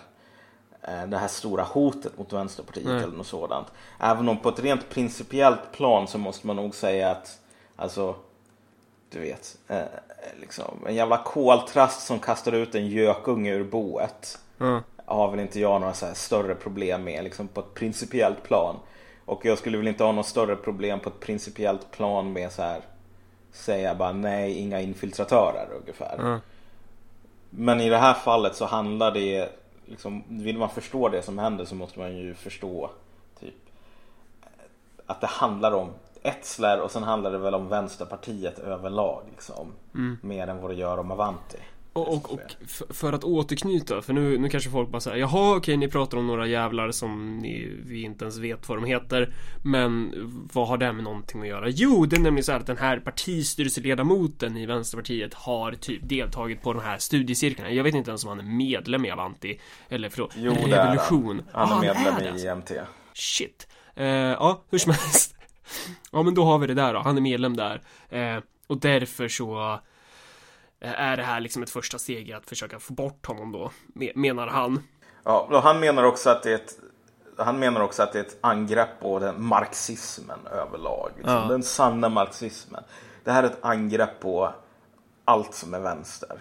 det 1.08 1.18
här 1.18 1.28
stora 1.28 1.64
hotet 1.64 2.18
mot 2.18 2.34
Vänsterpartiet 2.34 2.86
Nej. 2.86 3.04
eller 3.04 3.18
något 3.18 3.28
sådant. 3.28 3.68
Även 4.00 4.30
om 4.30 4.38
på 4.38 4.50
ett 4.50 4.60
rent 4.60 4.90
principiellt 4.90 5.72
plan 5.72 6.08
så 6.08 6.18
måste 6.18 6.48
man 6.48 6.56
nog 6.56 6.76
säga 6.76 7.12
att 7.12 7.40
alltså 7.76 8.16
du 9.14 9.20
vet, 9.20 9.58
eh, 9.68 9.82
liksom, 10.40 10.86
en 10.88 10.96
jävla 10.96 11.18
koltrast 11.18 12.08
som 12.08 12.20
kastar 12.20 12.52
ut 12.52 12.76
en 12.76 12.88
gökunge 12.88 13.52
ur 13.52 13.64
boet 13.64 14.40
mm. 14.60 14.82
har 15.06 15.32
väl 15.32 15.40
inte 15.40 15.60
jag 15.60 15.82
några 15.82 15.94
större 15.94 16.56
problem 16.56 17.04
med 17.04 17.24
liksom, 17.24 17.48
på 17.48 17.60
ett 17.60 17.74
principiellt 17.74 18.44
plan. 18.44 18.76
Och 19.26 19.46
jag 19.46 19.58
skulle 19.58 19.78
väl 19.78 19.88
inte 19.88 20.04
ha 20.04 20.12
något 20.12 20.26
större 20.26 20.56
problem 20.56 21.00
på 21.00 21.10
ett 21.10 21.20
principiellt 21.20 21.92
plan 21.92 22.34
med 22.34 22.52
så 22.52 22.62
här 22.62 22.82
säga 23.52 23.96
bara 23.96 24.12
nej, 24.12 24.54
inga 24.54 24.82
infiltratörer 24.82 25.68
ungefär. 25.82 26.20
Mm. 26.20 26.40
Men 27.50 27.82
i 27.82 27.90
det 27.90 27.98
här 27.98 28.14
fallet 28.14 28.56
så 28.56 28.66
handlar 28.66 29.12
det 29.12 29.50
liksom, 29.86 30.24
vill 30.28 30.58
man 30.58 30.70
förstå 30.70 31.10
det 31.10 31.22
som 31.22 31.38
händer 31.38 31.66
så 31.66 31.76
måste 31.76 32.00
man 32.00 32.18
ju 32.18 32.34
förstå 32.34 32.90
typ 33.40 33.56
att 35.06 35.22
det 35.22 35.28
handlar 35.28 35.72
om 35.72 35.90
Etzler 36.22 36.82
och 36.82 36.92
sen 36.92 37.04
handlar 37.04 37.32
det 37.32 37.38
väl 37.38 37.56
om 37.56 37.68
Vänsterpartiet 37.68 38.60
överlag 38.60 39.24
liksom. 39.30 39.68
Mm. 39.96 40.18
Mer 40.22 40.48
än 40.48 40.62
vad 40.62 40.72
det 40.72 40.76
gör 40.76 40.98
om 40.98 41.12
Avanti. 41.12 41.58
Och, 41.94 42.14
och, 42.14 42.34
och 42.34 42.40
för 42.90 43.14
att 43.14 43.24
återknyta, 43.24 44.02
för 44.02 44.14
nu, 44.14 44.38
nu 44.38 44.50
kanske 44.50 44.70
folk 44.70 44.90
bara 44.90 45.00
säger 45.00 45.18
Jaha 45.18 45.56
okej 45.58 45.78
ni 45.78 45.88
pratar 45.88 46.18
om 46.18 46.28
några 46.28 46.48
jävlar 46.48 46.92
som 46.92 47.38
ni, 47.38 47.72
vi 47.86 48.02
inte 48.02 48.26
ens 48.26 48.38
vet 48.38 48.70
vad 48.70 48.78
de 48.78 48.86
heter. 48.86 49.34
Men 49.64 50.14
vad 50.54 50.68
har 50.68 50.78
det 50.78 50.94
med 50.94 51.04
någonting 51.04 51.42
att 51.42 51.48
göra? 51.48 51.70
Jo, 51.70 52.06
det 52.06 52.16
är 52.16 52.20
nämligen 52.20 52.44
så 52.44 52.52
här 52.52 52.60
att 52.60 52.68
den 52.68 52.78
här 52.78 53.00
partistyrelseledamoten 53.00 54.58
i 54.58 54.66
Vänsterpartiet 54.66 55.34
har 55.34 55.72
typ 55.72 56.10
deltagit 56.10 56.62
på 56.62 56.74
de 56.74 56.82
här 56.82 56.98
studiecirklarna. 56.98 57.72
Jag 57.72 57.84
vet 57.84 57.96
inte 57.96 58.12
ens 58.12 58.24
om 58.24 58.30
han 58.30 58.40
är 58.40 58.44
medlem 58.44 59.06
i 59.06 59.12
Avanti 59.12 59.60
Eller 59.90 60.10
förlåt, 60.10 60.34
jo, 60.38 60.52
Revolution. 60.52 61.42
Han 61.52 61.72
är 61.72 61.82
medlem 61.82 62.08
ah, 62.08 62.12
han 62.12 62.24
är 62.24 62.46
i 62.46 62.50
IMT 62.50 62.72
Shit. 63.14 63.68
Uh, 64.00 64.06
Ja, 64.06 64.64
hur 64.70 64.78
som 64.78 64.92
helst. 64.92 65.36
Ja 66.12 66.24
men 66.24 66.34
då 66.34 66.44
har 66.44 66.58
vi 66.58 66.68
det 66.68 66.74
där 66.74 66.94
då, 66.94 67.00
han 67.00 67.18
är 67.18 67.22
medlem 67.22 67.56
där. 67.56 67.82
Uh, 68.14 68.44
Och 68.68 68.78
därför 68.78 69.28
så 69.28 69.80
Eh, 69.84 69.90
är 70.84 71.18
det 71.18 71.24
här 71.24 71.40
liksom 71.40 71.64
ett 71.64 71.70
första 71.70 72.00
steg 72.00 72.30
i 72.30 72.34
att 72.34 72.50
försöka 72.50 72.80
få 72.80 72.94
bort 72.94 73.26
honom 73.26 73.52
då, 73.52 73.72
menar 74.16 74.48
han. 74.48 74.84
Ja, 75.24 75.48
och 75.52 75.62
han 75.62 75.80
menar 75.80 76.04
också 76.04 76.30
att 76.30 76.44
det 76.44 76.52
är 76.52 76.56
ett 76.56 76.78
han 77.38 77.60
menar 77.60 77.82
också 77.82 78.04
att 78.04 78.14
det 78.14 78.20
är 78.20 78.24
ett 78.24 78.38
angrepp 78.42 79.00
på 79.00 79.20
den 79.20 79.44
marxismen 79.44 80.40
överlag. 80.52 81.12
Liksom. 81.16 81.34
Ja. 81.34 81.46
Den 81.50 81.64
sanna 81.64 82.10
marxismen. 82.10 82.84
Det 83.24 83.32
här 83.32 83.44
är 83.44 83.48
ett 83.48 83.58
angrepp 83.62 84.20
på 84.20 84.54
allt 85.26 85.54
som 85.54 85.74
är 85.74 85.80
vänster. 85.80 86.38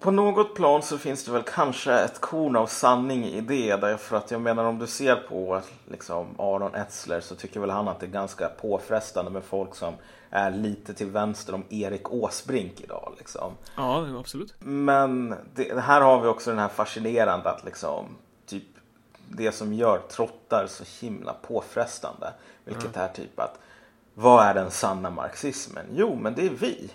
På 0.00 0.10
något 0.10 0.54
plan 0.54 0.82
så 0.82 0.98
finns 0.98 1.24
det 1.24 1.32
väl 1.32 1.42
kanske 1.42 1.92
ett 1.92 2.20
korn 2.20 2.56
av 2.56 2.66
sanning 2.66 3.24
i 3.24 3.40
det. 3.40 3.76
Därför 3.76 4.16
att 4.16 4.30
jag 4.30 4.40
menar 4.40 4.64
om 4.64 4.78
du 4.78 4.86
ser 4.86 5.16
på 5.16 5.60
liksom, 5.90 6.26
Aron 6.38 6.74
Etzler 6.74 7.20
så 7.20 7.34
tycker 7.34 7.60
väl 7.60 7.70
han 7.70 7.88
att 7.88 8.00
det 8.00 8.06
är 8.06 8.10
ganska 8.10 8.48
påfrestande 8.48 9.30
med 9.30 9.44
folk 9.44 9.74
som 9.74 9.94
är 10.34 10.50
lite 10.50 10.94
till 10.94 11.06
vänster 11.06 11.54
om 11.54 11.64
Erik 11.70 12.12
Åsbrink 12.12 12.80
idag. 12.80 13.14
Liksom. 13.18 13.52
Ja, 13.76 14.18
absolut. 14.18 14.54
Men 14.58 15.34
det, 15.54 15.80
här 15.80 16.00
har 16.00 16.20
vi 16.20 16.28
också 16.28 16.50
den 16.50 16.58
här 16.58 16.68
fascinerande 16.68 17.50
att 17.50 17.64
liksom, 17.64 18.06
typ 18.46 18.62
det 19.28 19.52
som 19.52 19.72
gör 19.72 19.98
trottar 19.98 20.66
så 20.66 21.06
himla 21.06 21.32
påfrestande. 21.32 22.32
Vilket 22.64 22.96
mm. 22.96 23.08
är 23.08 23.08
typ 23.08 23.40
att 23.40 23.58
vad 24.14 24.44
är 24.44 24.54
den 24.54 24.70
sanna 24.70 25.10
marxismen? 25.10 25.86
Jo, 25.94 26.14
men 26.14 26.34
det 26.34 26.46
är 26.46 26.50
vi. 26.50 26.90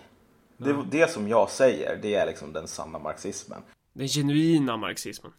Det, 0.58 0.69
mm. 0.69 0.86
det 0.89 1.12
som 1.12 1.27
jag 1.27 1.50
säger, 1.50 2.00
det 2.01 2.15
är 2.15 2.25
liksom 2.25 2.53
den 2.53 2.67
sanna 2.67 3.00
marxismen. 3.00 3.62
Den 3.93 4.08
genuina 4.08 4.77
marxismen. 4.77 5.31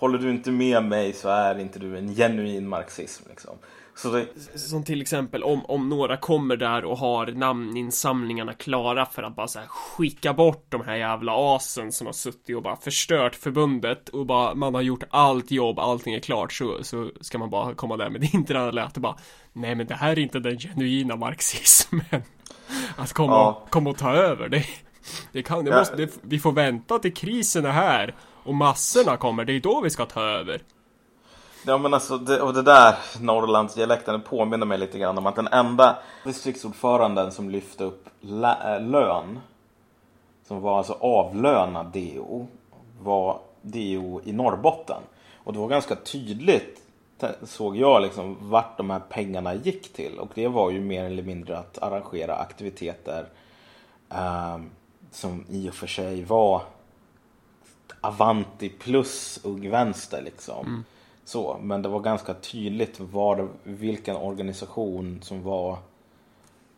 Håller 0.00 0.18
du 0.18 0.30
inte 0.30 0.50
med 0.50 0.84
mig 0.84 1.12
så 1.12 1.28
är 1.28 1.58
inte 1.58 1.78
du 1.78 1.98
en 1.98 2.14
genuin 2.14 2.68
marxism. 2.68 3.24
Liksom. 3.28 3.56
Så 3.94 4.10
det... 4.10 4.26
Som 4.58 4.84
till 4.84 5.02
exempel 5.02 5.42
om, 5.42 5.66
om 5.66 5.88
några 5.88 6.16
kommer 6.16 6.56
där 6.56 6.84
och 6.84 6.98
har 6.98 7.26
namninsamlingarna 7.26 8.52
klara 8.52 9.06
för 9.06 9.22
att 9.22 9.36
bara 9.36 9.48
så 9.48 9.58
här 9.58 9.66
skicka 9.66 10.34
bort 10.34 10.66
de 10.68 10.80
här 10.80 10.96
jävla 10.96 11.56
asen 11.56 11.92
som 11.92 12.06
har 12.06 12.12
suttit 12.12 12.56
och 12.56 12.62
bara 12.62 12.76
förstört 12.76 13.34
förbundet 13.34 14.08
och 14.08 14.26
bara 14.26 14.54
man 14.54 14.74
har 14.74 14.82
gjort 14.82 15.04
allt 15.10 15.50
jobb, 15.50 15.78
allting 15.78 16.14
är 16.14 16.20
klart 16.20 16.52
så, 16.52 16.84
så 16.84 17.10
ska 17.20 17.38
man 17.38 17.50
bara 17.50 17.74
komma 17.74 17.96
där 17.96 18.10
med 18.10 18.20
det 18.20 18.28
interna 18.34 18.90
och 18.94 19.00
bara 19.00 19.16
Nej 19.52 19.74
men 19.74 19.86
det 19.86 19.94
här 19.94 20.10
är 20.10 20.18
inte 20.18 20.38
den 20.38 20.58
genuina 20.58 21.16
marxismen 21.16 22.02
Att 22.96 23.12
komma, 23.12 23.32
ja. 23.32 23.66
komma 23.70 23.90
och 23.90 23.98
ta 23.98 24.12
över 24.12 24.48
det 24.48 24.64
Det 25.32 25.42
kan, 25.42 25.64
det 25.64 25.70
måste, 25.70 25.96
det, 25.96 26.18
vi 26.22 26.38
får 26.38 26.52
vänta 26.52 26.98
till 26.98 27.14
krisen 27.14 27.64
är 27.64 27.70
här 27.70 28.14
och 28.44 28.54
massorna 28.54 29.16
kommer, 29.16 29.44
det 29.44 29.52
är 29.52 29.60
då 29.60 29.80
vi 29.80 29.90
ska 29.90 30.06
ta 30.06 30.22
över 30.22 30.62
Ja 31.66 31.78
men 31.78 31.94
alltså, 31.94 32.18
det, 32.18 32.40
och 32.40 32.54
det 32.54 32.62
där 32.62 32.94
Norrlandsdialekten 33.20 34.22
påminner 34.22 34.66
mig 34.66 34.78
lite 34.78 34.98
grann 34.98 35.18
om 35.18 35.26
att 35.26 35.36
den 35.36 35.48
enda 35.48 35.98
distriktsordföranden 36.24 37.32
som 37.32 37.50
lyfte 37.50 37.84
upp 37.84 38.08
lä, 38.20 38.76
eh, 38.76 38.82
lön, 38.82 39.38
som 40.46 40.60
var 40.60 40.78
alltså 40.78 40.92
avlönad 41.00 41.86
DO, 41.86 42.46
var 43.00 43.38
DO 43.62 44.20
i 44.24 44.32
Norrbotten. 44.32 45.02
Och 45.44 45.52
det 45.52 45.58
var 45.58 45.68
ganska 45.68 45.96
tydligt, 45.96 46.82
såg 47.42 47.76
jag, 47.76 48.02
liksom, 48.02 48.36
vart 48.40 48.76
de 48.76 48.90
här 48.90 49.00
pengarna 49.08 49.54
gick 49.54 49.92
till. 49.92 50.18
Och 50.18 50.28
det 50.34 50.48
var 50.48 50.70
ju 50.70 50.80
mer 50.80 51.04
eller 51.04 51.22
mindre 51.22 51.58
att 51.58 51.78
arrangera 51.82 52.36
aktiviteter 52.36 53.26
eh, 54.10 54.58
som 55.10 55.44
i 55.48 55.70
och 55.70 55.74
för 55.74 55.86
sig 55.86 56.24
var 56.24 56.62
Avanti 58.00 58.68
plus 58.68 59.40
Ung 59.42 59.70
Vänster 59.70 60.22
liksom. 60.22 60.66
Mm. 60.66 60.84
Så, 61.24 61.58
men 61.62 61.82
det 61.82 61.88
var 61.88 62.00
ganska 62.00 62.34
tydligt 62.34 63.00
var, 63.00 63.48
vilken 63.62 64.16
organisation 64.16 65.18
som 65.22 65.42
var 65.42 65.78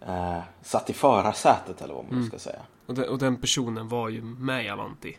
eh, 0.01 0.39
satt 0.63 0.91
i 0.91 0.93
förarsätet 0.93 1.83
eller 1.83 1.95
vad 1.95 2.05
man 2.05 2.15
mm. 2.15 2.29
ska 2.29 2.39
säga. 2.39 2.61
Och, 2.87 2.95
de, 2.95 3.03
och, 3.03 3.19
den 3.19 3.37
personen 3.37 3.89
var 3.89 4.09
ju 4.09 4.23
med 4.23 4.65
i 4.65 4.69
Avanti. 4.69 5.17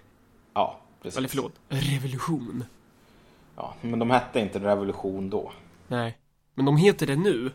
Ja, 0.54 0.80
precis. 1.02 1.18
Eller 1.18 1.28
förlåt, 1.28 1.54
Revolution. 1.70 2.66
Ja, 3.56 3.74
men 3.82 4.00
de 4.00 4.10
hette 4.10 4.40
inte 4.40 4.60
Revolution 4.60 5.30
då. 5.30 5.52
Nej, 5.88 6.18
men 6.54 6.66
de 6.66 6.78
heter 6.78 7.08
det 7.08 7.16
nu. 7.16 7.52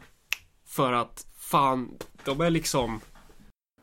För 0.64 0.92
att 0.92 1.26
fan, 1.36 1.98
de 2.24 2.40
är 2.40 2.50
liksom 2.50 3.00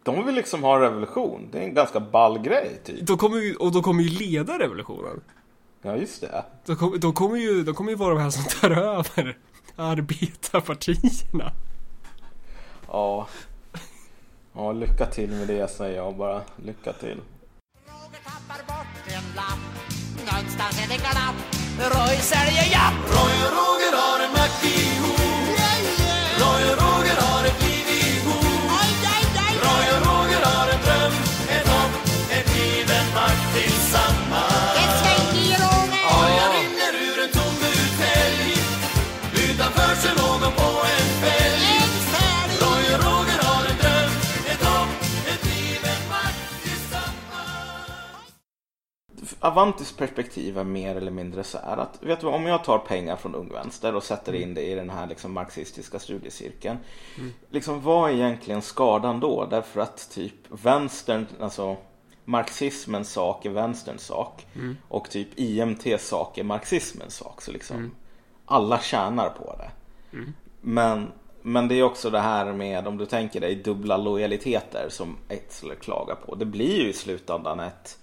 de 0.05 0.25
vill 0.25 0.35
liksom 0.35 0.63
ha 0.63 0.81
revolution. 0.81 1.49
Det 1.51 1.59
är 1.59 1.63
en 1.63 1.73
ganska 1.73 1.99
ball 1.99 2.39
grej 2.39 2.81
typ. 2.83 3.07
De 3.07 3.17
kommer 3.17 3.37
ju, 3.37 3.55
och 3.55 3.71
de 3.71 3.83
kommer 3.83 4.03
ju 4.03 4.09
leda 4.09 4.59
revolutionen. 4.59 5.21
Ja, 5.81 5.95
just 5.95 6.21
det. 6.21 6.45
De, 6.65 6.75
kom, 6.75 6.99
de, 6.99 7.13
kommer 7.13 7.37
ju, 7.37 7.63
de 7.63 7.75
kommer 7.75 7.91
ju 7.91 7.95
vara 7.95 8.13
de 8.13 8.21
här 8.21 8.29
som 8.29 8.43
tar 8.43 8.71
över 8.71 9.37
arbetarpartierna. 9.75 11.51
Ja. 12.87 13.27
Ja, 14.53 14.71
lycka 14.71 15.05
till 15.05 15.29
med 15.29 15.47
det 15.47 15.71
säger 15.71 15.95
jag 15.95 16.15
bara. 16.15 16.41
Lycka 16.65 16.93
till. 16.93 17.17
Roger 17.87 18.21
tappar 18.23 18.65
bort 18.67 19.07
en 19.07 19.35
lapp. 19.35 19.63
Någonstans 20.31 20.83
är 20.83 20.87
det 20.89 20.97
glapp. 20.97 21.35
Roy 21.79 22.17
säljer 22.17 22.71
japp. 22.71 22.93
Roy 23.15 23.35
och 23.45 23.53
Roger 23.59 23.93
har 24.01 24.19
en 24.25 24.31
mack 24.31 24.63
ihop. 24.63 25.19
Roy 26.41 26.63
och 26.71 26.77
Roger 26.81 26.94
Avantis 49.55 49.91
perspektiv 49.91 50.57
är 50.57 50.63
mer 50.63 50.95
eller 50.95 51.11
mindre 51.11 51.43
så 51.43 51.57
här 51.57 51.77
att 51.77 52.03
vet 52.03 52.21
du, 52.21 52.27
om 52.27 52.45
jag 52.45 52.63
tar 52.63 52.77
pengar 52.77 53.15
från 53.15 53.35
Ung 53.35 53.49
Vänster 53.53 53.95
och 53.95 54.03
sätter 54.03 54.35
in 54.35 54.53
det 54.53 54.61
i 54.61 54.75
den 54.75 54.89
här 54.89 55.07
liksom 55.07 55.33
marxistiska 55.33 55.99
studiecirkeln. 55.99 56.77
Mm. 57.17 57.33
Liksom, 57.49 57.81
vad 57.81 58.09
är 58.09 58.13
egentligen 58.13 58.61
skadan 58.61 59.19
då? 59.19 59.45
Därför 59.45 59.81
att 59.81 60.09
typ 60.11 60.33
vänstern, 60.49 61.25
alltså 61.39 61.77
marxismens 62.25 63.11
sak 63.11 63.45
är 63.45 63.49
vänsterns 63.49 64.01
sak 64.01 64.45
mm. 64.55 64.77
och 64.87 65.09
typ 65.09 65.27
IMTs 65.35 66.07
sak 66.07 66.37
är 66.37 66.43
marxismens 66.43 67.15
sak. 67.15 67.41
Så 67.41 67.51
liksom 67.51 67.77
mm. 67.77 67.91
alla 68.45 68.79
tjänar 68.79 69.29
på 69.29 69.55
det. 69.57 69.71
Mm. 70.17 70.33
Men, 70.61 71.11
men 71.41 71.67
det 71.67 71.75
är 71.75 71.83
också 71.83 72.09
det 72.09 72.21
här 72.21 72.53
med, 72.53 72.87
om 72.87 72.97
du 72.97 73.05
tänker 73.05 73.41
dig 73.41 73.55
dubbla 73.55 73.97
lojaliteter 73.97 74.87
som 74.89 75.17
Etzler 75.29 75.75
klagar 75.75 76.15
på. 76.15 76.35
Det 76.35 76.45
blir 76.45 76.81
ju 76.81 76.89
i 76.89 76.93
slutändan 76.93 77.59
ett 77.59 77.97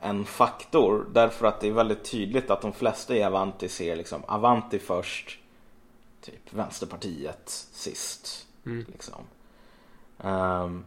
en 0.00 0.24
faktor 0.24 1.06
därför 1.12 1.46
att 1.46 1.60
det 1.60 1.68
är 1.68 1.72
väldigt 1.72 2.10
tydligt 2.10 2.50
att 2.50 2.60
de 2.60 2.72
flesta 2.72 3.16
i 3.16 3.24
Avanti 3.24 3.68
ser 3.68 3.96
liksom 3.96 4.24
Avanti 4.26 4.78
först, 4.78 5.38
typ 6.20 6.54
Vänsterpartiet 6.54 7.48
sist. 7.72 8.46
Mm. 8.66 8.86
Liksom. 8.92 9.22
Um, 10.18 10.84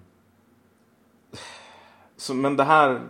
så, 2.17 2.33
men 2.33 2.57
det 2.57 2.63
här, 2.63 3.01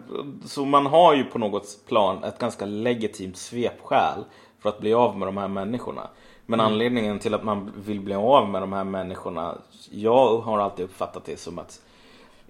så 0.45 0.65
man 0.65 0.85
har 0.85 1.13
ju 1.13 1.23
på 1.23 1.39
något 1.39 1.85
plan 1.87 2.23
ett 2.23 2.39
ganska 2.39 2.65
legitimt 2.65 3.37
svepskäl 3.37 4.23
för 4.59 4.69
att 4.69 4.79
bli 4.79 4.93
av 4.93 5.17
med 5.17 5.27
de 5.27 5.37
här 5.37 5.47
människorna. 5.47 6.09
Men 6.45 6.59
mm. 6.59 6.73
anledningen 6.73 7.19
till 7.19 7.33
att 7.33 7.43
man 7.43 7.71
vill 7.75 7.99
bli 7.99 8.15
av 8.15 8.49
med 8.49 8.61
de 8.61 8.73
här 8.73 8.83
människorna, 8.83 9.57
jag 9.91 10.37
har 10.37 10.59
alltid 10.59 10.85
uppfattat 10.85 11.25
det 11.25 11.39
som 11.39 11.59
att 11.59 11.81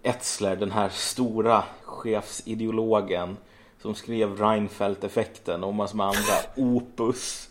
Etzler, 0.03 0.55
den 0.55 0.71
här 0.71 0.89
stora 0.89 1.63
chefsideologen 1.83 3.37
som 3.81 3.95
skrev 3.95 4.37
Reinfeldt-effekten 4.37 5.63
och 5.63 5.73
massor 5.73 5.97
med 5.97 6.05
andra 6.05 6.33
opus. 6.55 7.47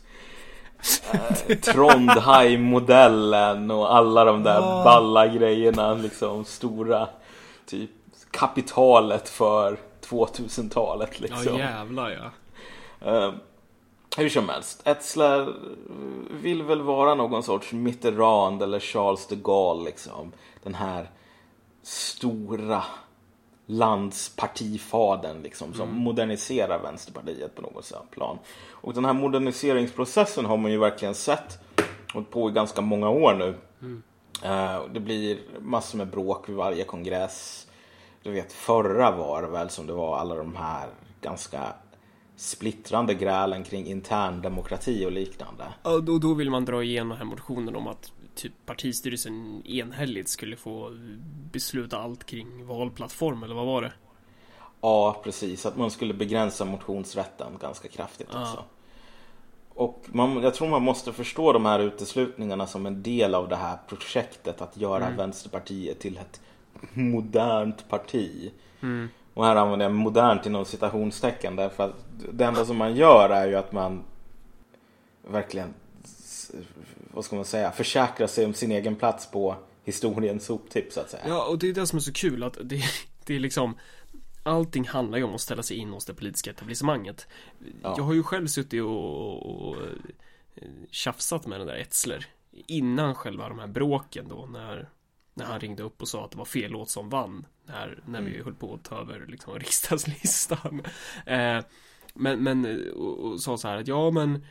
Eh, 1.12 1.56
Trondheim-modellen 1.56 3.70
och 3.70 3.94
alla 3.94 4.24
de 4.24 4.42
där 4.42 4.60
oh. 4.60 4.84
balla 4.84 5.26
grejerna, 5.26 5.94
liksom 5.94 6.44
stora 6.44 7.08
typ 7.66 7.90
kapitalet 8.30 9.28
för 9.28 9.78
2000-talet 10.08 11.20
liksom. 11.20 11.46
Ja 11.46 11.58
jävlar 11.58 12.10
ja. 12.10 12.30
Uh, 13.12 13.34
hur 14.16 14.28
som 14.28 14.48
helst, 14.48 14.82
Etzler 14.84 15.54
vill 16.30 16.62
väl 16.62 16.82
vara 16.82 17.14
någon 17.14 17.42
sorts 17.42 17.72
Mitterrand 17.72 18.62
eller 18.62 18.80
Charles 18.80 19.26
de 19.26 19.36
Gaulle 19.36 19.84
liksom. 19.84 20.32
Den 20.62 20.74
här 20.74 21.10
stora 21.82 22.82
landspartifadern 23.66 25.42
liksom, 25.42 25.74
som 25.74 25.88
mm. 25.88 26.02
moderniserar 26.02 26.82
Vänsterpartiet 26.82 27.54
på 27.54 27.62
något 27.62 27.84
sätt 27.84 28.10
plan. 28.10 28.38
Och 28.70 28.94
den 28.94 29.04
här 29.04 29.12
moderniseringsprocessen 29.12 30.44
har 30.44 30.56
man 30.56 30.70
ju 30.70 30.78
verkligen 30.78 31.14
sett 31.14 31.58
hållit 32.12 32.30
på 32.30 32.50
i 32.50 32.52
ganska 32.52 32.80
många 32.80 33.08
år 33.08 33.34
nu. 33.34 33.54
Mm. 33.82 34.02
Uh, 34.44 34.92
det 34.92 35.00
blir 35.00 35.38
massor 35.60 35.98
med 35.98 36.10
bråk 36.10 36.48
vid 36.48 36.56
varje 36.56 36.84
kongress. 36.84 37.66
Du 38.22 38.30
vet 38.30 38.52
förra 38.52 39.10
var 39.10 39.42
väl 39.42 39.70
som 39.70 39.86
det 39.86 39.92
var 39.92 40.18
alla 40.18 40.34
de 40.34 40.56
här 40.56 40.88
ganska 41.20 41.74
splittrande 42.36 43.14
grälen 43.14 43.64
kring 43.64 43.86
intern 43.86 44.42
demokrati 44.42 45.06
och 45.06 45.12
liknande. 45.12 45.64
Och 45.82 46.04
då, 46.04 46.18
då 46.18 46.34
vill 46.34 46.50
man 46.50 46.64
dra 46.64 46.82
igenom 46.82 47.08
den 47.08 47.18
här 47.18 47.24
motionen 47.24 47.76
om 47.76 47.86
att 47.86 48.12
typ 48.40 48.52
partistyrelsen 48.66 49.62
enhälligt 49.66 50.28
skulle 50.28 50.56
få 50.56 50.90
besluta 51.52 51.98
allt 51.98 52.24
kring 52.24 52.66
valplattform 52.66 53.42
eller 53.42 53.54
vad 53.54 53.66
var 53.66 53.82
det? 53.82 53.92
Ja, 54.80 55.20
precis. 55.24 55.66
Att 55.66 55.76
man 55.76 55.90
skulle 55.90 56.14
begränsa 56.14 56.64
motionsrätten 56.64 57.58
ganska 57.60 57.88
kraftigt 57.88 58.28
ja. 58.32 58.42
också. 58.42 58.64
Och 59.68 60.04
man, 60.06 60.42
jag 60.42 60.54
tror 60.54 60.68
man 60.68 60.82
måste 60.82 61.12
förstå 61.12 61.52
de 61.52 61.64
här 61.64 61.80
uteslutningarna 61.80 62.66
som 62.66 62.86
en 62.86 63.02
del 63.02 63.34
av 63.34 63.48
det 63.48 63.56
här 63.56 63.78
projektet 63.88 64.60
att 64.60 64.76
göra 64.76 65.04
mm. 65.04 65.16
Vänsterpartiet 65.16 66.00
till 66.00 66.16
ett 66.16 66.40
modernt 66.92 67.88
parti. 67.88 68.52
Mm. 68.80 69.08
Och 69.34 69.44
här 69.44 69.56
använder 69.56 69.86
jag 69.86 69.94
modernt 69.94 70.46
inom 70.46 70.64
citationstecken 70.64 71.56
därför 71.56 71.84
att 71.84 72.04
det 72.32 72.44
enda 72.44 72.64
som 72.64 72.76
man 72.76 72.96
gör 72.96 73.30
är 73.30 73.46
ju 73.46 73.54
att 73.54 73.72
man 73.72 74.04
verkligen 75.28 75.74
vad 77.14 77.24
ska 77.24 77.36
man 77.36 77.44
säga, 77.44 77.72
försäkra 77.72 78.28
sig 78.28 78.46
om 78.46 78.54
sin 78.54 78.72
egen 78.72 78.96
plats 78.96 79.30
på 79.30 79.56
historiens 79.84 80.44
soptipp 80.44 80.92
så 80.92 81.00
att 81.00 81.10
säga. 81.10 81.22
Ja, 81.26 81.46
och 81.46 81.58
det 81.58 81.68
är 81.68 81.72
det 81.72 81.86
som 81.86 81.96
är 81.96 82.00
så 82.00 82.12
kul 82.12 82.42
att 82.42 82.58
det, 82.64 82.82
det 83.24 83.34
är 83.34 83.40
liksom 83.40 83.78
Allting 84.42 84.88
handlar 84.88 85.18
ju 85.18 85.24
om 85.24 85.34
att 85.34 85.40
ställa 85.40 85.62
sig 85.62 85.76
in 85.76 85.88
hos 85.88 86.04
det 86.04 86.14
politiska 86.14 86.50
etablissemanget. 86.50 87.26
Ja. 87.82 87.94
Jag 87.96 88.04
har 88.04 88.14
ju 88.14 88.22
själv 88.22 88.46
suttit 88.46 88.82
och, 88.82 89.46
och, 89.46 89.68
och 89.68 89.76
eh, 90.54 90.68
tjafsat 90.90 91.46
med 91.46 91.60
den 91.60 91.66
där 91.66 91.76
Etzler 91.76 92.26
innan 92.66 93.14
själva 93.14 93.48
de 93.48 93.58
här 93.58 93.66
bråken 93.66 94.28
då 94.28 94.48
när 94.52 94.88
när 95.34 95.44
han 95.44 95.60
ringde 95.60 95.82
upp 95.82 96.02
och 96.02 96.08
sa 96.08 96.24
att 96.24 96.30
det 96.30 96.38
var 96.38 96.44
fel 96.44 96.70
låt 96.70 96.90
som 96.90 97.08
vann 97.08 97.46
när, 97.64 98.02
när 98.06 98.20
vi 98.20 98.30
mm. 98.30 98.44
höll 98.44 98.54
på 98.54 98.74
att 98.74 98.84
ta 98.84 99.00
över 99.00 99.26
liksom 99.28 99.54
riksdagslistan. 99.58 100.82
Eh, 101.26 101.58
men, 102.14 102.42
men 102.42 102.90
och, 102.92 103.18
och 103.18 103.40
sa 103.40 103.56
så 103.56 103.68
här 103.68 103.76
att 103.76 103.88
ja 103.88 104.10
men 104.10 104.44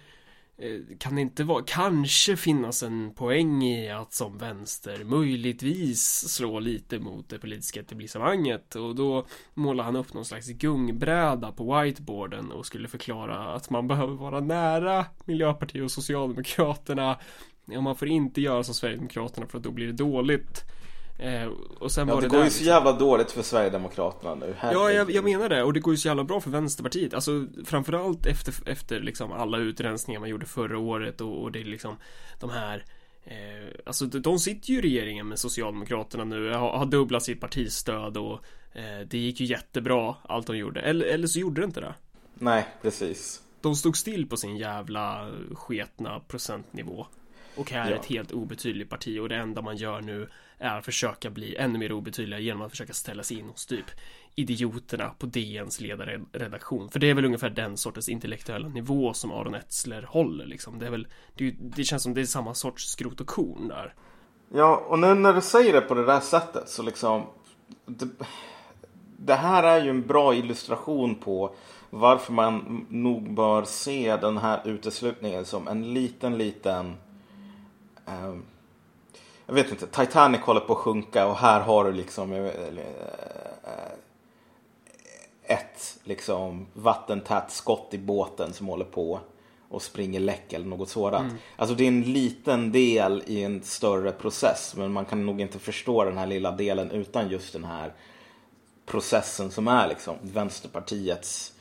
Eh, 0.62 0.98
kan 0.98 1.16
det 1.16 1.22
inte 1.22 1.44
vara, 1.44 1.64
kanske 1.68 2.36
finnas 2.36 2.84
en 2.84 3.14
poäng 3.14 3.64
i 3.64 3.90
att 3.90 4.14
som 4.14 4.38
vänster 4.38 5.04
möjligtvis 5.04 6.30
slå 6.30 6.60
lite 6.60 7.00
mot 7.00 7.30
det 7.30 7.40
politiska 7.40 7.80
etablissemanget 7.80 8.76
och 8.76 8.96
då 8.96 9.26
målar 9.54 9.84
han 9.84 9.96
upp 9.96 10.14
någon 10.14 10.26
slags 10.26 10.48
gungbräda 10.48 11.52
på 11.52 11.82
whiteboarden 11.82 12.52
och 12.52 12.66
skulle 12.66 12.88
förklara 12.88 13.54
att 13.54 13.70
man 13.70 13.88
behöver 13.88 14.16
vara 14.16 14.40
nära 14.40 15.06
Miljöpartiet 15.26 15.84
och 15.84 15.92
Socialdemokraterna. 15.92 17.20
Och 17.76 17.84
man 17.84 17.96
får 17.96 18.08
inte 18.08 18.42
göra 18.42 18.64
som 18.64 18.74
Sverigedemokraterna 18.74 19.48
för 19.48 19.58
att 19.58 19.64
då 19.64 19.72
blir 19.72 19.88
det 19.88 19.94
dåligt. 19.94 20.64
Eh, 21.20 21.48
och 21.80 21.92
sen 21.92 22.08
ja, 22.08 22.14
var 22.14 22.22
det, 22.22 22.28
det 22.28 22.32
går 22.32 22.38
där, 22.38 22.46
ju 22.46 22.52
så 22.52 22.64
jävla 22.64 22.92
dåligt 22.92 23.32
för 23.32 23.42
Sverigedemokraterna 23.42 24.36
nu. 24.36 24.56
Ja, 24.62 24.92
jag, 24.92 25.12
jag, 25.12 25.24
menar 25.24 25.50
det. 25.50 25.64
Och 25.64 25.74
det 25.74 25.80
går 25.80 25.94
ju 25.94 25.98
så 25.98 26.08
jävla 26.08 26.24
bra 26.24 26.42
för 26.42 26.50
Vänsterpartiet. 26.50 27.14
Alltså 27.14 27.46
framförallt 27.66 28.26
efter, 28.26 28.54
efter 28.66 29.00
liksom 29.00 29.32
alla 29.32 29.58
utrensningar 29.58 30.20
man 30.20 30.30
gjorde 30.30 30.46
förra 30.46 30.78
året 30.78 31.22
och, 31.22 31.44
och 31.44 31.52
det 31.52 31.60
är 31.60 31.64
liksom 31.64 31.98
de 32.40 32.50
här 32.50 32.86
eh, 33.24 33.34
Alltså 33.86 34.06
de 34.06 34.40
sitter 34.40 34.70
ju 34.70 34.78
i 34.78 34.82
regeringen 34.82 35.28
med 35.28 35.40
Socialdemokraterna 35.40 36.24
nu, 36.24 36.52
har, 36.52 36.78
har 36.78 36.86
dubblat 36.86 37.24
sitt 37.24 37.42
partistöd 37.42 38.18
och 38.18 38.34
eh, 38.74 39.08
det 39.08 39.18
gick 39.18 39.40
ju 39.40 39.46
jättebra 39.46 40.16
allt 40.24 40.48
de 40.48 40.58
gjorde. 40.58 40.82
Eller, 40.82 41.06
eller 41.06 41.28
så 41.28 41.40
gjorde 41.40 41.62
det 41.62 41.66
inte 41.66 41.82
det. 41.82 41.94
Nej, 42.34 42.68
precis. 42.82 43.42
De 43.62 43.76
stod 43.76 43.98
still 43.98 44.28
på 44.28 44.38
sin 44.38 44.58
jävla 44.58 45.32
sketna 45.54 46.20
procentnivå. 46.20 47.08
Och 47.56 47.72
här 47.72 47.92
är 47.92 47.96
ett 47.96 48.06
helt 48.06 48.32
obetydligt 48.32 48.90
parti 48.90 49.20
och 49.20 49.30
det 49.30 49.36
enda 49.36 49.62
man 49.62 49.78
gör 49.78 50.02
nu 50.02 50.30
är 50.60 50.78
att 50.78 50.86
försöka 50.86 51.30
bli 51.30 51.56
ännu 51.56 51.80
mer 51.80 51.92
obetydliga 51.92 52.40
genom 52.40 52.62
att 52.62 52.72
försöka 52.72 52.94
ställa 52.94 53.24
sig 53.24 53.40
in 53.40 53.50
hos 53.50 53.66
typ 53.66 53.86
idioterna 54.36 55.12
på 55.20 55.26
DNs 55.26 55.82
ledarredaktion. 55.82 56.90
För 56.90 57.00
det 57.00 57.10
är 57.10 57.14
väl 57.14 57.26
ungefär 57.26 57.50
den 57.50 57.78
sortens 57.78 58.10
intellektuella 58.10 58.68
nivå 58.68 59.14
som 59.14 59.32
Aron 59.32 59.56
Etzler 59.56 60.02
håller 60.02 60.46
liksom. 60.46 60.80
Det 60.80 60.86
är 60.86 60.92
väl, 60.92 61.08
det, 61.36 61.56
det 61.60 61.84
känns 61.84 62.04
som 62.04 62.14
det 62.14 62.22
är 62.22 62.26
samma 62.26 62.54
sorts 62.54 62.90
skrot 62.90 63.22
och 63.22 63.28
korn 63.28 63.68
där. 63.68 63.94
Ja, 64.54 64.86
och 64.88 65.00
nu 65.00 65.14
när 65.14 65.34
du 65.34 65.42
säger 65.42 65.74
det 65.74 65.82
på 65.82 65.94
det 65.94 66.06
där 66.06 66.20
sättet 66.20 66.70
så 66.70 66.84
liksom 66.84 67.26
det, 67.86 68.08
det 69.18 69.36
här 69.36 69.64
är 69.64 69.84
ju 69.84 69.90
en 69.90 70.08
bra 70.08 70.36
illustration 70.36 71.16
på 71.16 71.56
varför 71.90 72.34
man 72.34 72.86
nog 72.90 73.34
bör 73.34 73.64
se 73.64 74.18
den 74.22 74.38
här 74.38 74.68
uteslutningen 74.68 75.46
som 75.46 75.68
en 75.68 75.94
liten, 75.94 76.38
liten 76.38 76.96
eh, 78.06 78.36
jag 79.50 79.54
vet 79.54 79.72
inte, 79.72 79.88
Titanic 79.88 80.42
håller 80.42 80.60
på 80.60 80.74
att 80.74 80.80
sjunka 80.80 81.28
och 81.28 81.36
här 81.36 81.62
har 81.62 81.84
du 81.86 81.92
liksom 81.92 82.34
eh, 82.34 82.46
eh, 82.46 82.74
ett 85.44 86.00
liksom 86.04 86.68
vattentätt 86.74 87.52
skott 87.52 87.88
i 87.92 87.98
båten 87.98 88.54
som 88.54 88.68
håller 88.68 88.86
på 88.86 89.20
och 89.70 89.82
springer 89.82 90.20
läck 90.20 90.54
eller 90.54 90.66
något 90.66 90.90
sådant. 90.90 91.30
Mm. 91.30 91.38
Alltså 91.56 91.76
det 91.76 91.84
är 91.84 91.88
en 91.88 92.02
liten 92.02 92.72
del 92.72 93.24
i 93.28 93.44
en 93.44 93.64
större 93.64 94.12
process 94.12 94.74
men 94.78 94.92
man 94.94 95.06
kan 95.06 95.26
nog 95.26 95.42
inte 95.42 95.60
förstå 95.60 96.04
den 96.04 96.18
här 96.18 96.28
lilla 96.28 96.52
delen 96.52 96.92
utan 96.92 97.30
just 97.30 97.54
den 97.54 97.66
här 97.66 97.94
processen 98.86 99.52
som 99.52 99.68
är 99.68 99.88
liksom 99.88 100.16
Vänsterpartiets, 100.22 101.54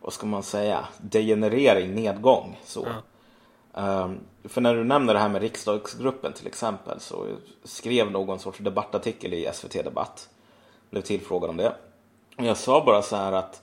vad 0.00 0.12
ska 0.12 0.26
man 0.26 0.42
säga, 0.42 0.88
degenerering, 0.98 1.94
nedgång. 1.94 2.58
Så. 2.64 2.86
Ja. 2.86 3.02
Um, 3.74 4.20
för 4.44 4.60
när 4.60 4.74
du 4.74 4.84
nämner 4.84 5.14
det 5.14 5.20
här 5.20 5.28
med 5.28 5.42
riksdagsgruppen 5.42 6.32
till 6.32 6.46
exempel 6.46 7.00
så 7.00 7.26
skrev 7.64 8.10
någon 8.10 8.38
sorts 8.38 8.58
debattartikel 8.58 9.34
i 9.34 9.50
SVT 9.54 9.72
Debatt. 9.72 10.28
Blev 10.90 11.02
tillfrågad 11.02 11.50
om 11.50 11.56
det. 11.56 11.74
Jag 12.36 12.56
sa 12.56 12.84
bara 12.84 13.02
så 13.02 13.16
här 13.16 13.32
att 13.32 13.62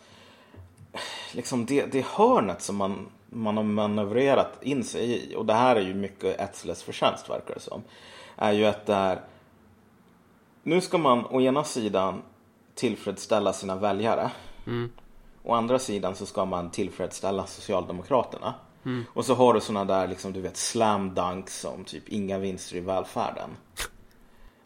liksom 1.31 1.65
det, 1.65 1.85
det 1.85 2.05
hörnet 2.05 2.61
som 2.61 2.75
man, 2.75 3.07
man 3.29 3.57
har 3.57 3.63
manövrerat 3.63 4.63
in 4.63 4.83
sig 4.83 5.11
i 5.11 5.35
och 5.35 5.45
det 5.45 5.53
här 5.53 5.75
är 5.75 5.81
ju 5.81 5.93
mycket 5.93 6.41
Etzles 6.41 6.83
förtjänst 6.83 7.29
verkar 7.29 7.53
det 7.53 7.59
som. 7.59 7.83
Är 8.35 8.51
ju 8.51 8.65
att 8.65 8.85
där 8.85 9.21
nu 10.63 10.81
ska 10.81 10.97
man 10.97 11.25
å 11.25 11.41
ena 11.41 11.63
sidan 11.63 12.21
tillfredsställa 12.75 13.53
sina 13.53 13.75
väljare. 13.75 14.31
Mm. 14.65 14.91
Å 15.43 15.53
andra 15.53 15.79
sidan 15.79 16.15
så 16.15 16.25
ska 16.25 16.45
man 16.45 16.71
tillfredsställa 16.71 17.45
Socialdemokraterna. 17.45 18.53
Mm. 18.87 19.05
Och 19.13 19.25
så 19.25 19.33
har 19.33 19.53
du 19.53 19.61
sådana 19.61 19.85
där 19.85 20.07
liksom, 20.07 20.33
du 20.33 20.41
vet, 20.41 20.57
slam 20.57 21.15
dunks 21.15 21.59
som 21.59 21.83
typ 21.83 22.09
inga 22.09 22.37
vinster 22.37 22.75
i 22.75 22.79
välfärden. 22.79 23.49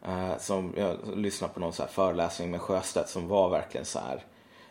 Eh, 0.05 0.37
som 0.39 0.73
jag 0.77 0.97
lyssnade 1.15 1.53
på 1.53 1.59
någon 1.59 1.73
så 1.73 1.83
här 1.83 1.89
föreläsning 1.89 2.51
med 2.51 2.61
Sjöstedt 2.61 3.09
som 3.09 3.27
var 3.27 3.49
verkligen 3.49 3.85
så 3.85 3.99
här 3.99 4.23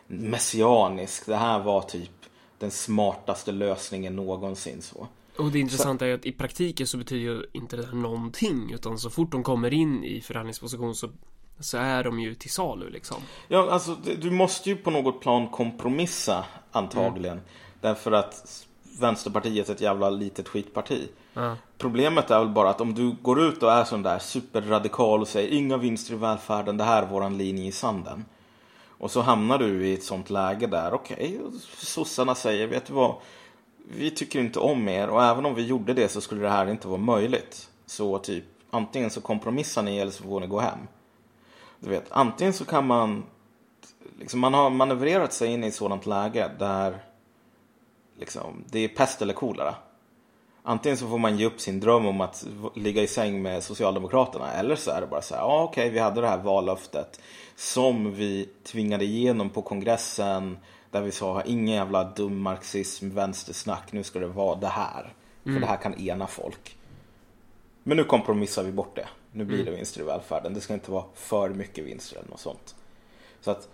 messianisk. 0.07 1.25
Det 1.25 1.35
här 1.35 1.59
var 1.59 1.81
typ 1.81 2.11
den 2.59 2.71
smartaste 2.71 3.51
lösningen 3.51 4.15
någonsin 4.15 4.81
så. 4.81 5.07
Och 5.37 5.51
det 5.51 5.59
intressanta 5.59 6.07
är 6.07 6.13
att 6.13 6.25
i 6.25 6.31
praktiken 6.31 6.87
så 6.87 6.97
betyder 6.97 7.31
ju 7.31 7.45
inte 7.53 7.75
det 7.75 7.85
här 7.85 7.93
någonting 7.93 8.71
utan 8.73 8.97
så 8.97 9.09
fort 9.09 9.31
de 9.31 9.43
kommer 9.43 9.73
in 9.73 10.03
i 10.03 10.21
förhandlingsposition 10.21 10.95
så, 10.95 11.09
så 11.59 11.77
är 11.77 12.03
de 12.03 12.19
ju 12.19 12.35
till 12.35 12.51
salu 12.51 12.89
liksom. 12.89 13.17
Ja, 13.47 13.71
alltså 13.71 13.95
du 14.21 14.31
måste 14.31 14.69
ju 14.69 14.75
på 14.75 14.91
något 14.91 15.21
plan 15.21 15.49
kompromissa 15.49 16.45
antagligen. 16.71 17.37
Mm. 17.37 17.49
Därför 17.81 18.11
att 18.11 18.65
Vänsterpartiet 18.99 19.69
ett 19.69 19.81
jävla 19.81 20.09
litet 20.09 20.47
skitparti. 20.47 21.07
Ja. 21.33 21.55
Problemet 21.77 22.31
är 22.31 22.39
väl 22.39 22.49
bara 22.49 22.69
att 22.69 22.81
om 22.81 22.93
du 22.93 23.15
går 23.21 23.41
ut 23.41 23.63
och 23.63 23.71
är 23.71 23.83
sån 23.83 24.03
där 24.03 24.19
superradikal 24.19 25.21
och 25.21 25.27
säger 25.27 25.49
inga 25.49 25.77
vinster 25.77 26.13
i 26.13 26.17
välfärden, 26.17 26.77
det 26.77 26.83
här 26.83 27.03
är 27.03 27.07
våran 27.07 27.37
linje 27.37 27.67
i 27.67 27.71
sanden. 27.71 28.25
Och 28.87 29.11
så 29.11 29.21
hamnar 29.21 29.57
du 29.57 29.87
i 29.87 29.93
ett 29.93 30.03
sånt 30.03 30.29
läge 30.29 30.67
där, 30.67 30.93
okej, 30.93 31.39
okay, 31.47 31.59
sossarna 31.77 32.35
säger, 32.35 32.67
vet 32.67 32.85
du 32.85 32.93
vad, 32.93 33.15
vi 33.97 34.11
tycker 34.11 34.39
inte 34.39 34.59
om 34.59 34.89
er 34.89 35.09
och 35.09 35.23
även 35.23 35.45
om 35.45 35.55
vi 35.55 35.65
gjorde 35.65 35.93
det 35.93 36.07
så 36.07 36.21
skulle 36.21 36.41
det 36.41 36.49
här 36.49 36.69
inte 36.69 36.87
vara 36.87 36.99
möjligt. 36.99 37.69
Så 37.85 38.17
typ, 38.17 38.43
antingen 38.69 39.09
så 39.09 39.21
kompromissar 39.21 39.83
ni 39.83 39.97
eller 39.97 40.11
så 40.11 40.23
får 40.23 40.39
ni 40.39 40.47
gå 40.47 40.59
hem. 40.59 40.79
Du 41.79 41.89
vet, 41.89 42.11
antingen 42.11 42.53
så 42.53 42.65
kan 42.65 42.87
man, 42.87 43.23
liksom 44.19 44.39
man 44.39 44.53
har 44.53 44.69
manövrerat 44.69 45.33
sig 45.33 45.47
in 45.47 45.63
i 45.63 45.67
ett 45.67 45.75
sådant 45.75 46.05
läge 46.05 46.51
där 46.59 46.99
liksom, 48.21 48.63
det 48.69 48.79
är 48.79 48.87
pest 48.87 49.21
eller 49.21 49.33
kolera. 49.33 49.75
Antingen 50.63 50.97
så 50.97 51.07
får 51.07 51.17
man 51.17 51.37
ge 51.37 51.45
upp 51.45 51.61
sin 51.61 51.79
dröm 51.79 52.05
om 52.05 52.21
att 52.21 52.45
ligga 52.75 53.01
i 53.01 53.07
säng 53.07 53.41
med 53.41 53.63
Socialdemokraterna 53.63 54.53
eller 54.53 54.75
så 54.75 54.91
är 54.91 55.01
det 55.01 55.07
bara 55.07 55.21
så 55.21 55.35
här, 55.35 55.41
ja 55.41 55.63
okej, 55.63 55.81
okay, 55.81 55.93
vi 55.93 55.99
hade 55.99 56.21
det 56.21 56.27
här 56.27 56.37
vallöftet 56.37 57.21
som 57.55 58.13
vi 58.13 58.49
tvingade 58.63 59.05
igenom 59.05 59.49
på 59.49 59.61
kongressen 59.61 60.57
där 60.91 61.01
vi 61.01 61.11
sa, 61.11 61.43
ingen 61.43 61.75
jävla 61.75 62.03
dum 62.03 62.41
marxism, 62.41 63.09
vänstersnack, 63.09 63.91
nu 63.91 64.03
ska 64.03 64.19
det 64.19 64.27
vara 64.27 64.55
det 64.55 64.67
här. 64.67 65.13
Mm. 65.43 65.55
För 65.55 65.61
det 65.61 65.67
här 65.67 65.77
kan 65.77 65.93
ena 65.93 66.27
folk. 66.27 66.77
Men 67.83 67.97
nu 67.97 68.03
kompromissar 68.03 68.63
vi 68.63 68.71
bort 68.71 68.95
det. 68.95 69.07
Nu 69.31 69.45
blir 69.45 69.59
mm. 69.59 69.65
det 69.65 69.77
vinster 69.77 70.01
i 70.01 70.03
välfärden. 70.03 70.53
Det 70.53 70.61
ska 70.61 70.73
inte 70.73 70.91
vara 70.91 71.03
för 71.15 71.49
mycket 71.49 71.85
vinster 71.85 72.17
eller 72.17 72.29
något 72.29 72.39
sånt. 72.39 72.75
Så 73.41 73.51
att 73.51 73.69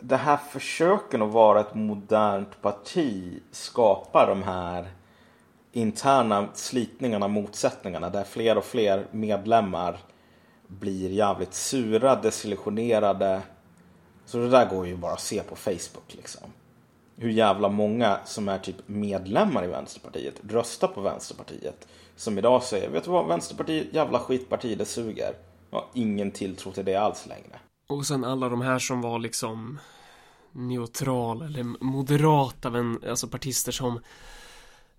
det 0.00 0.16
här 0.16 0.36
försöken 0.36 1.22
att 1.22 1.32
vara 1.32 1.60
ett 1.60 1.74
modernt 1.74 2.62
parti 2.62 3.42
skapar 3.50 4.26
de 4.26 4.42
här 4.42 4.88
interna 5.72 6.48
slitningarna, 6.54 7.28
motsättningarna 7.28 8.10
där 8.10 8.24
fler 8.24 8.58
och 8.58 8.64
fler 8.64 9.06
medlemmar 9.10 9.98
blir 10.66 11.10
jävligt 11.10 11.54
sura, 11.54 12.16
desillusionerade. 12.16 13.42
Så 14.24 14.38
det 14.38 14.48
där 14.48 14.70
går 14.70 14.86
ju 14.86 14.96
bara 14.96 15.12
att 15.12 15.20
se 15.20 15.42
på 15.42 15.56
Facebook 15.56 16.14
liksom. 16.14 16.52
Hur 17.16 17.30
jävla 17.30 17.68
många 17.68 18.18
som 18.24 18.48
är 18.48 18.58
typ 18.58 18.76
medlemmar 18.86 19.64
i 19.64 19.66
Vänsterpartiet 19.66 20.34
röstar 20.48 20.88
på 20.88 21.00
Vänsterpartiet. 21.00 21.88
Som 22.16 22.38
idag 22.38 22.62
säger, 22.62 22.90
vet 22.90 23.04
du 23.04 23.10
vad, 23.10 23.28
Vänsterpartiet, 23.28 23.94
jävla 23.94 24.18
skitparti, 24.18 24.78
det 24.78 24.84
suger. 24.84 25.34
Jag 25.70 25.78
har 25.78 25.86
ingen 25.94 26.30
tilltro 26.30 26.72
till 26.72 26.84
det 26.84 26.96
alls 26.96 27.26
längre. 27.26 27.58
Och 27.86 28.06
sen 28.06 28.24
alla 28.24 28.48
de 28.48 28.60
här 28.60 28.78
som 28.78 29.00
var 29.00 29.18
liksom 29.18 29.78
neutrala 30.52 31.44
eller 31.44 31.84
moderata, 31.84 32.72
alltså 33.10 33.28
partister 33.28 33.72
som 33.72 34.00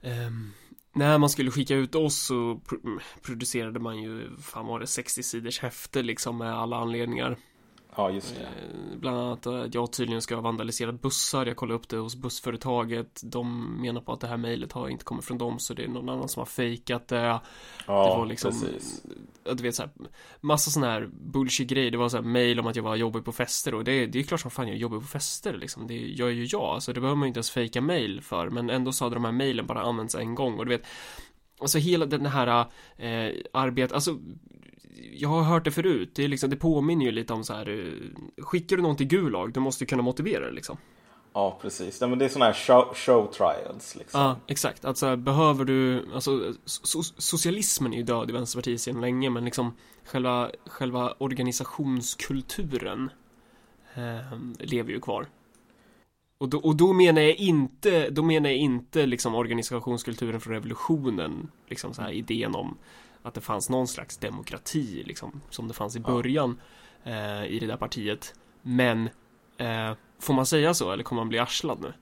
um 0.02 0.54
när 0.97 1.17
man 1.17 1.30
skulle 1.30 1.52
skicka 1.52 1.76
ut 1.76 1.95
oss 1.95 2.26
så 2.26 2.62
producerade 3.21 3.80
man 3.80 3.97
ju, 3.97 4.38
fan 4.38 4.67
var 4.67 4.80
det 4.80 4.88
60 4.88 5.23
sidors 5.23 5.60
häfte 5.60 6.02
liksom 6.02 6.38
med 6.38 6.54
alla 6.54 6.78
anledningar. 6.78 7.38
Ja, 7.97 8.12
just 8.12 8.36
det. 8.36 8.41
Eh, 8.41 8.97
bland 8.99 9.17
annat 9.17 9.47
att 9.47 9.73
jag 9.73 9.91
tydligen 9.91 10.21
ska 10.21 10.36
ha 10.36 10.41
vandaliserat 10.41 11.01
bussar. 11.01 11.45
Jag 11.45 11.55
kollade 11.55 11.79
upp 11.79 11.89
det 11.89 11.97
hos 11.97 12.15
bussföretaget. 12.15 13.21
De 13.23 13.75
menar 13.81 14.01
på 14.01 14.13
att 14.13 14.19
det 14.19 14.27
här 14.27 14.38
mejlet 14.38 14.71
har 14.71 14.89
inte 14.89 15.03
kommit 15.03 15.25
från 15.25 15.38
dem 15.38 15.60
så 15.60 15.73
det 15.73 15.83
är 15.83 15.88
någon 15.88 16.10
annan 16.10 16.29
som 16.29 16.39
har 16.39 16.45
fejkat 16.45 17.07
det. 17.07 17.17
Ja, 17.17 17.41
det 17.88 17.93
var 17.93 18.25
liksom, 18.25 18.51
precis. 18.51 19.03
Du 19.53 19.63
vet 19.63 19.75
så 19.75 19.83
här, 19.83 19.91
massa 20.41 20.71
sån 20.71 20.83
här 20.83 21.10
bullshit 21.12 21.69
grejer. 21.69 21.91
Det 21.91 21.97
var 21.97 22.10
så 22.10 22.17
här 22.17 22.23
mejl 22.23 22.60
om 22.60 22.67
att 22.67 22.75
jag 22.75 22.83
var 22.83 22.95
jobbig 22.95 23.25
på 23.25 23.31
fester 23.31 23.73
och 23.73 23.83
det, 23.83 24.05
det 24.05 24.19
är 24.19 24.23
klart 24.23 24.41
som 24.41 24.51
fan 24.51 24.67
jag 24.67 24.77
jobbar 24.77 24.99
på 24.99 25.07
fester 25.07 25.53
liksom. 25.53 25.88
Det 25.88 25.97
gör 25.97 26.29
ju 26.29 26.47
jag, 26.51 26.83
så 26.83 26.93
det 26.93 27.01
behöver 27.01 27.15
man 27.15 27.25
ju 27.25 27.27
inte 27.27 27.38
ens 27.38 27.51
fejka 27.51 27.81
mejl 27.81 28.21
för. 28.21 28.49
Men 28.49 28.69
ändå 28.69 28.91
så 28.91 29.05
hade 29.05 29.15
de 29.15 29.25
här 29.25 29.31
mejlen 29.31 29.65
bara 29.65 29.81
använts 29.81 30.15
en 30.15 30.36
gång 30.36 30.60
och 30.60 30.65
du 30.65 30.69
vet 30.69 30.86
Alltså 31.60 31.77
hela 31.77 32.05
den 32.05 32.25
här 32.25 32.65
eh, 32.97 33.36
arbetet, 33.53 33.91
alltså 33.91 34.19
jag 35.13 35.29
har 35.29 35.41
hört 35.41 35.65
det 35.65 35.71
förut, 35.71 36.12
det, 36.15 36.23
är 36.23 36.27
liksom, 36.27 36.49
det 36.49 36.55
påminner 36.55 37.05
ju 37.05 37.12
lite 37.12 37.33
om 37.33 37.43
så 37.43 37.53
här 37.53 37.69
eh, 37.69 38.43
Skickar 38.43 38.75
du 38.75 38.81
någon 38.81 38.95
till 38.95 39.07
Gulag, 39.07 39.53
du 39.53 39.60
måste 39.60 39.86
kunna 39.86 40.01
motivera 40.01 40.45
det 40.45 40.51
liksom 40.51 40.77
Ja, 41.38 41.60
precis. 41.62 42.01
Ja, 42.01 42.07
men 42.07 42.19
det 42.19 42.25
är 42.25 42.29
sådana 42.29 42.45
här 42.45 42.53
show, 42.53 42.93
show, 42.93 43.31
trials 43.31 43.95
liksom. 43.95 44.21
Ja, 44.21 44.36
exakt. 44.47 44.86
Alltså 44.86 45.15
behöver 45.15 45.65
du, 45.65 46.07
alltså 46.13 46.53
so 46.65 47.03
socialismen 47.03 47.93
är 47.93 47.97
ju 47.97 48.03
död 48.03 48.29
i 48.29 48.33
Vänsterpartiet 48.33 48.81
sedan 48.81 49.01
länge, 49.01 49.29
men 49.29 49.45
liksom 49.45 49.73
själva, 50.05 50.51
själva 50.65 51.13
organisationskulturen 51.17 53.10
eh, 53.95 54.38
lever 54.60 54.91
ju 54.91 54.99
kvar. 54.99 55.27
Och 56.38 56.49
då, 56.49 56.57
och 56.57 56.75
då 56.75 56.93
menar 56.93 57.21
jag 57.21 57.36
inte, 57.36 58.10
då 58.10 58.23
menar 58.23 58.49
jag 58.49 58.57
inte 58.57 59.05
liksom 59.05 59.36
organisationskulturen 59.36 60.41
från 60.41 60.53
revolutionen, 60.53 61.51
liksom 61.67 61.93
så 61.93 62.01
här 62.01 62.12
idén 62.12 62.55
om 62.55 62.77
att 63.27 63.33
det 63.33 63.41
fanns 63.41 63.69
någon 63.69 63.87
slags 63.87 64.17
demokrati 64.17 65.03
liksom, 65.05 65.41
som 65.49 65.67
det 65.67 65.73
fanns 65.73 65.95
i 65.95 65.99
början 65.99 66.59
eh, 67.03 67.45
i 67.45 67.57
det 67.59 67.67
där 67.67 67.77
partiet. 67.77 68.33
Men 68.61 69.09
eh, 69.57 69.93
får 70.19 70.33
man 70.33 70.45
säga 70.45 70.73
så 70.73 70.91
eller 70.91 71.03
kommer 71.03 71.21
man 71.21 71.29
bli 71.29 71.39
arslad 71.39 71.79
nu? 71.81 71.93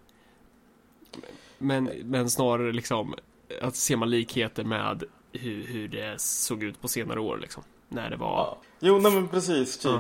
Men, 1.58 1.84
men 2.04 2.30
snarare 2.30 2.72
liksom 2.72 3.16
att 3.62 3.76
ser 3.76 3.96
man 3.96 4.10
likheter 4.10 4.64
med 4.64 5.04
hur, 5.32 5.68
hur 5.68 5.88
det 5.88 6.22
såg 6.22 6.64
ut 6.64 6.82
på 6.82 6.88
senare 6.88 7.20
år 7.20 7.38
liksom. 7.38 7.64
När 7.90 8.10
det 8.10 8.16
var... 8.16 8.38
Ja. 8.38 8.58
Jo, 8.80 9.00
nej 9.00 9.12
men 9.12 9.28
precis. 9.28 9.78
Typ. 9.78 9.92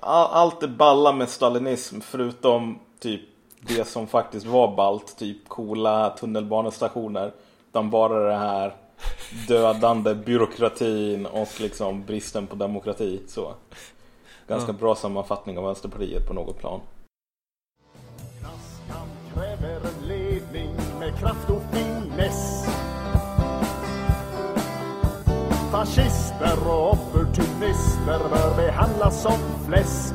Ja. 0.00 0.28
allt 0.32 0.62
är 0.62 0.68
balla 0.68 1.12
med 1.12 1.28
stalinism 1.28 2.00
förutom 2.00 2.78
typ 3.00 3.22
det 3.60 3.88
som 3.88 4.06
faktiskt 4.06 4.46
var 4.46 4.76
balt. 4.76 5.18
Typ 5.18 5.48
coola 5.48 6.10
tunnelbanestationer. 6.10 7.32
Utan 7.70 7.90
bara 7.90 8.28
det 8.28 8.38
här 8.38 8.74
dödande 9.48 10.14
byråkratin 10.14 11.26
och 11.26 11.60
liksom 11.60 12.04
bristen 12.04 12.46
på 12.46 12.54
demokrati. 12.56 13.20
Så. 13.28 13.54
Ganska 14.48 14.72
ja. 14.72 14.78
bra 14.78 14.94
sammanfattning 14.94 15.58
av 15.58 15.64
Vänsterpartiet 15.64 16.26
på 16.26 16.34
något 16.34 16.58
plan. 16.58 16.80
Klasskamp 18.40 19.34
kräver 19.34 19.76
en 19.76 20.08
ledning 20.08 20.70
med 20.98 21.18
kraft 21.18 21.50
och 21.50 21.62
finess. 21.72 22.66
Fascister 25.72 26.68
och 26.68 26.92
opportunister 26.92 28.18
bör 28.30 28.56
behandlas 28.56 29.22
som 29.22 29.38
fläsk. 29.66 30.14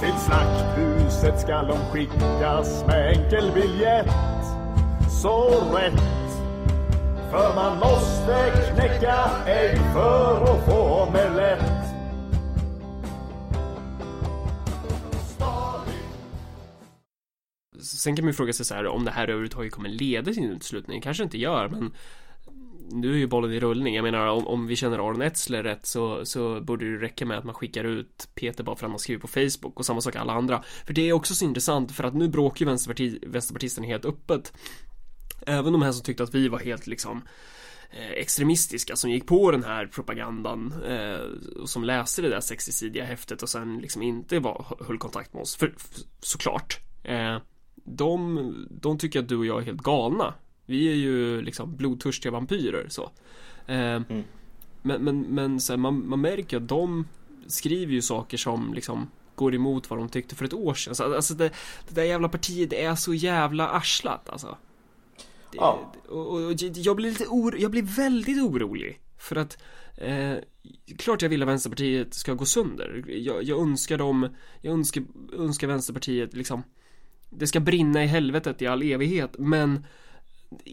Till 0.00 0.14
slakthuset 0.18 1.40
ska 1.40 1.62
de 1.62 1.78
skickas 1.92 2.84
med 2.86 3.16
enkel 3.16 3.52
biljett 3.54 4.37
så 5.22 5.76
rätt. 5.76 6.00
För 7.30 7.54
man 7.54 7.78
måste 7.78 8.70
knäcka 8.72 9.30
ägg 9.46 9.78
för 9.92 10.42
att 10.42 10.64
få 10.64 11.02
omelett. 11.02 11.88
Sen 17.80 18.16
kan 18.16 18.24
man 18.24 18.30
ju 18.30 18.34
fråga 18.34 18.52
sig 18.52 18.66
så 18.66 18.74
här 18.74 18.86
om 18.86 19.04
det 19.04 19.10
här 19.10 19.22
överhuvudtaget 19.22 19.72
kommer 19.72 19.88
leda 19.88 20.32
till 20.32 20.44
en 20.44 20.50
uteslutning. 20.50 21.00
Kanske 21.00 21.22
inte 21.22 21.38
gör, 21.38 21.68
men 21.68 21.92
nu 22.90 23.12
är 23.12 23.18
ju 23.18 23.26
bollen 23.26 23.52
i 23.52 23.60
rullning. 23.60 23.94
Jag 23.94 24.02
menar 24.02 24.26
om, 24.26 24.46
om 24.46 24.66
vi 24.66 24.76
känner 24.76 24.98
Aron 24.98 25.22
Etzler 25.22 25.62
rätt 25.62 25.86
så, 25.86 26.24
så 26.24 26.60
borde 26.60 26.92
det 26.92 27.04
räcka 27.04 27.26
med 27.26 27.38
att 27.38 27.44
man 27.44 27.54
skickar 27.54 27.84
ut 27.84 28.28
Peter 28.34 28.64
bara 28.64 28.76
för 28.76 28.86
att 28.86 28.90
man 28.90 28.98
skriver 28.98 29.20
på 29.20 29.28
Facebook 29.28 29.78
och 29.78 29.86
samma 29.86 30.00
sak 30.00 30.16
alla 30.16 30.32
andra. 30.32 30.62
För 30.86 30.94
det 30.94 31.08
är 31.08 31.12
också 31.12 31.34
så 31.34 31.44
intressant 31.44 31.92
för 31.92 32.04
att 32.04 32.14
nu 32.14 32.28
bråkar 32.28 32.64
ju 32.64 32.66
vänsterparti, 32.66 33.18
vänsterpartisterna 33.26 33.86
helt 33.86 34.04
öppet 34.04 34.52
Även 35.48 35.72
de 35.72 35.82
här 35.82 35.92
som 35.92 36.02
tyckte 36.02 36.22
att 36.22 36.34
vi 36.34 36.48
var 36.48 36.58
helt 36.58 36.86
liksom 36.86 37.22
eh, 37.90 38.10
extremistiska 38.10 38.96
som 38.96 39.10
gick 39.10 39.26
på 39.26 39.50
den 39.50 39.64
här 39.64 39.86
propagandan 39.86 40.74
eh, 40.88 41.20
och 41.60 41.70
som 41.70 41.84
läste 41.84 42.22
det 42.22 42.28
där 42.28 42.40
60-sidiga 42.40 43.04
häftet 43.04 43.42
och 43.42 43.48
sen 43.48 43.78
liksom 43.78 44.02
inte 44.02 44.38
var, 44.38 44.76
höll 44.86 44.98
kontakt 44.98 45.34
med 45.34 45.42
oss, 45.42 45.56
för, 45.56 45.74
för 45.76 46.00
såklart. 46.20 46.78
Eh, 47.04 47.38
de, 47.74 48.66
de 48.70 48.98
tycker 48.98 49.20
att 49.20 49.28
du 49.28 49.36
och 49.36 49.46
jag 49.46 49.60
är 49.60 49.64
helt 49.64 49.82
galna. 49.82 50.34
Vi 50.66 50.90
är 50.90 50.94
ju 50.94 51.42
liksom 51.42 51.76
blodtörstiga 51.76 52.32
vampyrer 52.32 52.86
så. 52.88 53.10
Eh, 53.66 53.76
mm. 53.76 54.24
Men, 54.82 55.04
men, 55.04 55.20
men 55.20 55.60
så 55.60 55.72
här, 55.72 55.78
man, 55.78 56.08
man 56.08 56.20
märker 56.20 56.56
att 56.56 56.68
de 56.68 57.06
skriver 57.46 57.92
ju 57.92 58.02
saker 58.02 58.36
som 58.36 58.74
liksom 58.74 59.10
går 59.34 59.54
emot 59.54 59.90
vad 59.90 59.98
de 59.98 60.08
tyckte 60.08 60.34
för 60.34 60.44
ett 60.44 60.52
år 60.52 60.74
sedan. 60.74 60.90
Alltså, 60.90 61.14
alltså 61.14 61.34
det, 61.34 61.50
det 61.88 61.94
där 61.94 62.02
jävla 62.02 62.28
partiet 62.28 62.72
är 62.72 62.94
så 62.94 63.14
jävla 63.14 63.68
arslat 63.68 64.28
alltså. 64.28 64.56
Ja. 65.56 65.92
och, 66.08 66.34
och 66.34 66.52
jag 66.74 66.96
blir 66.96 67.10
lite 67.10 67.26
oro, 67.26 67.56
jag 67.58 67.70
blir 67.70 67.82
väldigt 67.82 68.42
orolig. 68.42 69.00
För 69.18 69.36
att 69.36 69.58
eh, 69.96 70.34
Klart 70.98 71.22
jag 71.22 71.28
vill 71.28 71.42
att 71.42 71.48
Vänsterpartiet 71.48 72.14
ska 72.14 72.34
gå 72.34 72.44
sönder. 72.44 73.04
Jag, 73.06 73.42
jag 73.42 73.60
önskar 73.60 73.98
dem, 73.98 74.28
jag 74.60 74.72
önskar, 74.72 75.02
önskar 75.32 75.66
Vänsterpartiet 75.66 76.34
liksom 76.34 76.62
Det 77.30 77.46
ska 77.46 77.60
brinna 77.60 78.04
i 78.04 78.06
helvetet 78.06 78.62
i 78.62 78.66
all 78.66 78.82
evighet, 78.82 79.34
men 79.38 79.84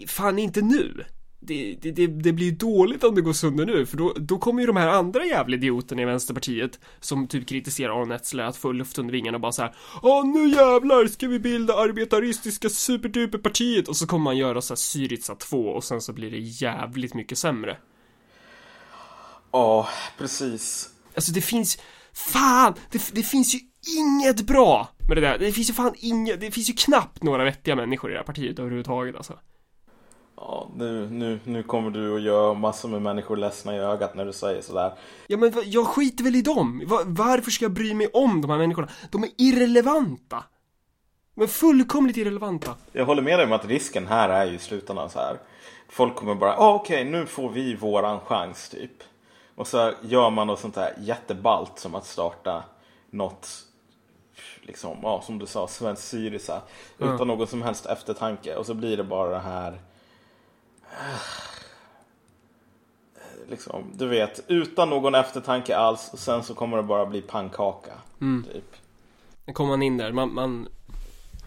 Fan 0.08 0.40
inte 0.40 0.62
nu! 0.62 1.06
Det, 1.48 1.78
det, 1.82 2.08
det, 2.08 2.34
blir 2.34 2.46
ju 2.46 2.52
dåligt 2.52 3.04
om 3.04 3.16
det 3.16 3.22
går 3.22 3.34
sönder 3.34 3.66
nu, 3.66 3.86
för 3.86 3.98
då, 3.98 4.14
då 4.18 4.38
kommer 4.38 4.62
ju 4.62 4.68
de 4.68 4.76
här 4.76 4.88
andra 4.88 5.26
jävla 5.26 5.56
idioterna 5.56 6.02
i 6.02 6.06
Vänsterpartiet 6.06 6.80
Som 7.00 7.28
typ 7.28 7.48
kritiserar 7.48 7.90
Aron 7.90 8.12
Etzler 8.12 8.44
att 8.44 8.58
få 8.58 8.72
luft 8.72 8.98
under 8.98 9.12
vingarna 9.12 9.36
och 9.38 9.42
bara 9.42 9.52
så 9.52 9.62
här 9.62 9.76
Åh 10.04 10.26
nu 10.26 10.48
jävlar 10.48 11.08
ska 11.08 11.28
vi 11.28 11.40
bilda 11.40 11.74
arbetaristiska 11.74 12.70
superduperpartiet 12.70 13.88
Och 13.88 13.98
så 13.98 14.08
kommer 14.08 14.24
man 14.24 14.38
göra 14.38 14.62
så 14.62 14.74
här 14.74 14.76
Syriza 14.76 15.36
2 15.36 15.58
och 15.58 15.84
sen 15.84 16.02
så 16.02 16.14
blir 16.14 16.32
det 16.32 16.40
jävligt 16.40 17.14
mycket 17.14 17.38
sämre 17.38 17.78
Ja, 19.52 19.90
precis. 20.18 20.90
Alltså 21.16 21.32
det 21.32 21.42
finns 21.42 21.78
Fan! 22.14 22.74
Det, 22.92 23.16
det 23.16 23.24
finns 23.24 23.56
ju 23.56 23.60
inget 23.98 24.42
bra 24.42 24.90
med 25.08 25.18
det 25.18 25.22
där. 25.22 25.38
Det 25.38 25.52
finns 25.52 25.70
ju 25.70 25.74
fan 25.74 25.94
inget, 25.98 26.40
det 26.42 26.52
finns 26.52 26.70
ju 26.70 26.74
knappt 26.74 27.24
några 27.24 27.44
vettiga 27.44 27.76
människor 27.76 28.10
i 28.10 28.14
det 28.14 28.20
här 28.20 28.26
partiet 28.26 28.60
överhuvudtaget 28.60 29.16
alltså. 29.16 29.40
Ja, 30.38 30.70
nu, 30.76 31.10
nu, 31.10 31.40
nu 31.44 31.64
kommer 31.64 31.90
du 31.90 32.16
att 32.16 32.22
göra 32.22 32.54
massor 32.54 32.90
med 32.90 33.02
människor 33.02 33.38
ledsna 33.38 33.76
i 33.76 33.80
ögat 33.80 34.16
när 34.16 34.26
du 34.26 34.34
säger 34.34 34.62
sådär. 34.62 34.94
Ja 35.28 35.38
men 35.38 35.54
jag 35.66 35.88
skiter 35.88 36.24
väl 36.24 36.36
i 36.36 36.42
dem. 36.42 36.84
Va, 36.86 37.02
varför 37.06 37.52
ska 37.52 37.66
jag 37.66 37.74
bry 37.74 37.94
mig 37.94 38.08
om 38.14 38.42
de 38.42 38.52
här 38.52 38.58
människorna? 38.58 38.88
De 39.12 39.24
är 39.24 39.30
irrelevanta. 39.38 40.44
Men 41.34 41.48
fullkomligt 41.48 42.18
irrelevanta. 42.18 42.76
Jag 42.92 43.06
håller 43.06 43.22
med 43.22 43.40
dig 43.40 43.46
om 43.46 43.52
att 43.52 43.66
risken 43.66 44.08
här 44.08 44.30
är 44.30 44.46
ju 44.46 44.56
i 44.56 44.60
slutändan 44.60 45.10
så 45.10 45.20
här. 45.20 45.38
Folk 45.90 46.16
kommer 46.16 46.36
bara, 46.36 46.58
ah, 46.58 46.74
okej 46.74 47.06
nu 47.06 47.26
får 47.26 47.50
vi 47.50 47.76
våran 47.76 48.20
chans 48.20 48.70
typ. 48.70 49.04
Och 49.56 49.68
så 49.68 49.94
gör 50.02 50.30
man 50.30 50.48
något 50.48 50.60
sånt 50.60 50.76
här 50.76 50.94
jättebalt 51.00 51.80
som 51.80 51.96
att 51.96 52.06
starta 52.06 52.64
något, 53.10 53.50
liksom, 54.62 54.98
ja 55.04 55.22
som 55.22 55.40
du 55.40 55.46
sa, 55.46 55.68
svensk 55.68 56.02
Syriza. 56.04 56.62
Utan 56.98 57.28
någon 57.28 57.48
som 57.48 57.62
helst 57.62 57.86
eftertanke. 57.86 58.56
Och 58.56 58.66
så 58.66 58.74
blir 58.74 58.98
det 58.98 59.04
bara 59.04 59.30
det 59.30 59.40
här, 59.40 59.80
liksom, 63.50 63.92
du 63.94 64.08
vet, 64.08 64.46
utan 64.48 64.90
någon 64.90 65.16
eftertanke 65.16 65.78
alls. 65.78 66.10
Och 66.14 66.20
sen 66.20 66.44
så 66.44 66.54
kommer 66.54 66.78
det 66.78 66.84
bara 66.84 67.06
bli 67.06 67.22
pannkaka. 67.22 67.94
Typ. 68.54 68.76
Då 69.46 69.54
kommer 69.54 69.70
man 69.70 69.82
in 69.82 69.98
där, 69.98 70.12
man, 70.12 70.34
man, 70.34 70.68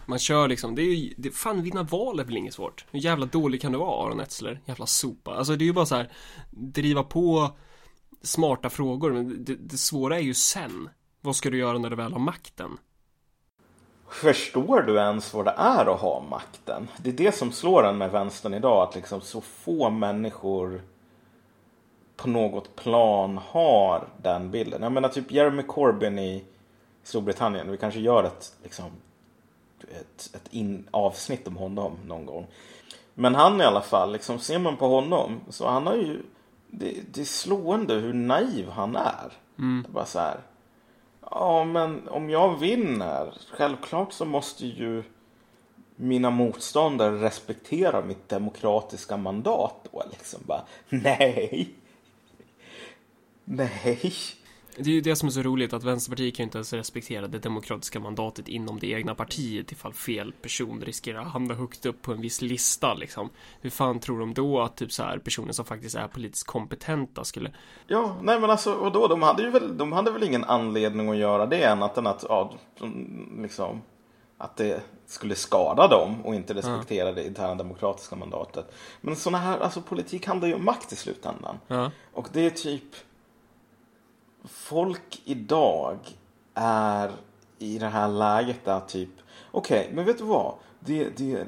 man 0.05 0.19
kör 0.19 0.47
liksom, 0.47 0.75
det 0.75 0.81
är 0.81 0.95
ju, 0.95 1.13
det, 1.17 1.31
fan 1.31 1.61
vinna 1.61 1.83
val 1.83 2.19
är 2.19 2.23
väl 2.23 2.37
inget 2.37 2.53
svårt. 2.53 2.85
Hur 2.91 2.99
jävla 2.99 3.25
dålig 3.25 3.61
kan 3.61 3.71
du 3.71 3.77
vara 3.77 4.07
Aron 4.07 4.19
Etzler? 4.19 4.61
Jävla 4.65 4.85
sopa. 4.85 5.35
Alltså 5.35 5.55
det 5.55 5.63
är 5.63 5.67
ju 5.67 5.73
bara 5.73 5.85
så 5.85 5.95
här, 5.95 6.11
driva 6.51 7.03
på 7.03 7.51
smarta 8.21 8.69
frågor, 8.69 9.13
men 9.13 9.45
det, 9.45 9.55
det 9.55 9.77
svåra 9.77 10.17
är 10.17 10.23
ju 10.23 10.33
sen. 10.33 10.89
Vad 11.21 11.35
ska 11.35 11.49
du 11.49 11.57
göra 11.57 11.77
när 11.77 11.89
du 11.89 11.95
väl 11.95 12.13
har 12.13 12.19
makten? 12.19 12.77
Förstår 14.09 14.81
du 14.81 14.95
ens 14.95 15.33
vad 15.33 15.45
det 15.45 15.53
är 15.57 15.85
att 15.85 15.99
ha 15.99 16.23
makten? 16.29 16.87
Det 16.97 17.09
är 17.09 17.13
det 17.13 17.35
som 17.35 17.51
slår 17.51 17.87
en 17.87 17.97
med 17.97 18.11
vänstern 18.11 18.53
idag. 18.53 18.87
Att 18.87 18.95
liksom 18.95 19.21
så 19.21 19.41
få 19.41 19.89
människor 19.89 20.81
på 22.15 22.29
något 22.29 22.75
plan 22.75 23.39
har 23.47 24.07
den 24.21 24.51
bilden. 24.51 24.83
Jag 24.83 24.91
menar 24.91 25.09
typ 25.09 25.31
Jeremy 25.31 25.63
Corbyn 25.63 26.19
i 26.19 26.43
Storbritannien. 27.03 27.71
Vi 27.71 27.77
kanske 27.77 27.99
gör 27.99 28.23
ett, 28.23 28.53
liksom, 28.63 28.85
ett, 29.81 30.29
ett 30.35 30.53
in, 30.53 30.87
avsnitt 30.91 31.47
om 31.47 31.57
honom 31.57 31.97
någon 32.05 32.25
gång. 32.25 32.47
Men 33.13 33.35
han 33.35 33.61
i 33.61 33.63
alla 33.63 33.81
fall, 33.81 34.11
liksom, 34.11 34.39
ser 34.39 34.59
man 34.59 34.77
på 34.77 34.87
honom 34.87 35.39
så 35.49 35.67
han 35.67 35.87
har 35.87 35.95
ju... 35.95 36.21
Det, 36.71 36.95
det 37.11 37.21
är 37.21 37.25
slående 37.25 37.93
hur 37.93 38.13
naiv 38.13 38.69
han 38.69 38.95
är. 38.95 39.33
Det 39.55 39.89
är 39.89 39.93
bara 39.93 40.05
så 40.05 40.19
här. 40.19 40.39
Ja, 41.31 41.63
men 41.63 42.07
om 42.07 42.29
jag 42.29 42.59
vinner, 42.59 43.33
självklart 43.51 44.13
så 44.13 44.25
måste 44.25 44.65
ju 44.65 45.03
mina 45.95 46.29
motståndare 46.29 47.21
respektera 47.21 48.01
mitt 48.01 48.29
demokratiska 48.29 49.17
mandat 49.17 49.87
då. 49.91 50.03
Liksom 50.11 50.39
bara, 50.45 50.63
nej. 50.89 51.69
Nej. 53.45 54.13
Det 54.81 54.89
är 54.89 54.93
ju 54.93 55.01
det 55.01 55.15
som 55.15 55.27
är 55.27 55.31
så 55.31 55.41
roligt 55.41 55.73
att 55.73 55.83
Vänsterpartiet 55.83 56.35
kan 56.35 56.43
ju 56.43 56.47
inte 56.47 56.57
ens 56.57 56.73
respektera 56.73 57.27
det 57.27 57.39
demokratiska 57.39 57.99
mandatet 57.99 58.47
inom 58.47 58.79
det 58.79 58.87
egna 58.87 59.15
partiet 59.15 59.71
ifall 59.71 59.93
fel 59.93 60.33
person 60.41 60.81
riskerar 60.81 61.21
att 61.21 61.31
hamna 61.31 61.53
högt 61.53 61.85
upp 61.85 62.01
på 62.01 62.11
en 62.11 62.21
viss 62.21 62.41
lista 62.41 62.93
liksom. 62.93 63.29
Hur 63.61 63.69
fan 63.69 63.99
tror 63.99 64.19
de 64.19 64.33
då 64.33 64.61
att 64.61 64.77
typ 64.77 64.91
så 64.91 65.03
här 65.03 65.17
personer 65.17 65.53
som 65.53 65.65
faktiskt 65.65 65.95
är 65.95 66.07
politiskt 66.07 66.47
kompetenta 66.47 67.23
skulle 67.23 67.51
Ja, 67.87 68.15
nej 68.21 68.39
men 68.39 68.49
alltså 68.49 68.75
vadå, 68.75 69.07
de 69.07 69.21
hade 69.21 69.43
ju 69.43 69.49
väl, 69.49 69.77
de 69.77 69.91
hade 69.91 70.11
väl 70.11 70.23
ingen 70.23 70.43
anledning 70.43 71.09
att 71.09 71.17
göra 71.17 71.45
det 71.45 71.65
annat 71.65 71.97
än 71.97 72.07
att, 72.07 72.25
ja, 72.29 72.53
liksom, 73.41 73.81
att 74.37 74.57
det 74.57 74.81
skulle 75.05 75.35
skada 75.35 75.87
dem 75.87 76.25
och 76.25 76.35
inte 76.35 76.53
respektera 76.53 77.11
det 77.11 77.27
interna 77.27 77.55
demokratiska 77.55 78.15
mandatet. 78.15 78.73
Men 79.01 79.15
sådana 79.15 79.37
här, 79.37 79.59
alltså 79.59 79.81
politik 79.81 80.27
handlar 80.27 80.47
ju 80.47 80.53
om 80.53 80.65
makt 80.65 80.93
i 80.93 80.95
slutändan. 80.95 81.59
Ja. 81.67 81.91
Och 82.13 82.29
det 82.33 82.45
är 82.45 82.49
typ 82.49 82.95
Folk 84.43 85.21
idag 85.25 85.97
är 86.53 87.11
i 87.59 87.77
det 87.77 87.87
här 87.87 88.07
läget 88.07 88.65
där 88.65 88.79
typ 88.79 89.09
Okej, 89.51 89.89
men 89.93 90.05
vet 90.05 90.17
du 90.17 90.23
vad? 90.23 90.53
Det, 90.79 91.17
det, 91.17 91.47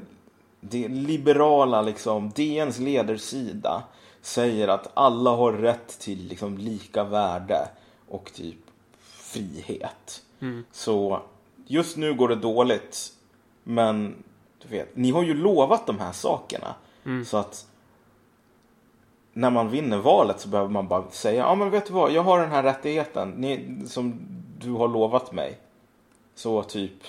det 0.60 0.88
liberala 0.88 1.82
liksom 1.82 2.30
DNs 2.30 2.78
ledarsida 2.78 3.82
säger 4.22 4.68
att 4.68 4.90
alla 4.94 5.30
har 5.30 5.52
rätt 5.52 5.98
till 5.98 6.26
liksom 6.26 6.58
lika 6.58 7.04
värde 7.04 7.68
och 8.08 8.32
typ 8.34 8.58
frihet. 9.02 10.22
Så 10.72 11.22
just 11.66 11.96
nu 11.96 12.14
går 12.14 12.28
det 12.28 12.36
dåligt. 12.36 13.12
Men 13.64 14.24
du 14.62 14.68
vet, 14.68 14.96
ni 14.96 15.10
har 15.10 15.22
ju 15.22 15.34
lovat 15.34 15.86
de 15.86 15.98
här 15.98 16.12
sakerna. 16.12 16.74
Så 17.24 17.36
att 17.36 17.66
när 19.32 19.50
man 19.50 19.70
vinner 19.70 19.98
valet 19.98 20.40
så 20.40 20.48
behöver 20.48 20.70
man 20.70 20.88
bara 20.88 21.10
säga 21.10 21.42
ja 21.42 21.54
men 21.54 21.70
vet 21.70 21.86
du 21.86 21.92
vad, 21.92 22.12
jag 22.12 22.22
har 22.22 22.40
den 22.40 22.50
här 22.50 22.62
rättigheten 22.62 23.30
ni, 23.30 23.78
som 23.86 24.20
du 24.58 24.72
har 24.72 24.88
lovat 24.88 25.32
mig. 25.32 25.58
Så 26.34 26.62
typ 26.62 27.02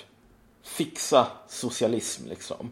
fixa 0.62 1.28
socialism 1.48 2.28
liksom. 2.28 2.72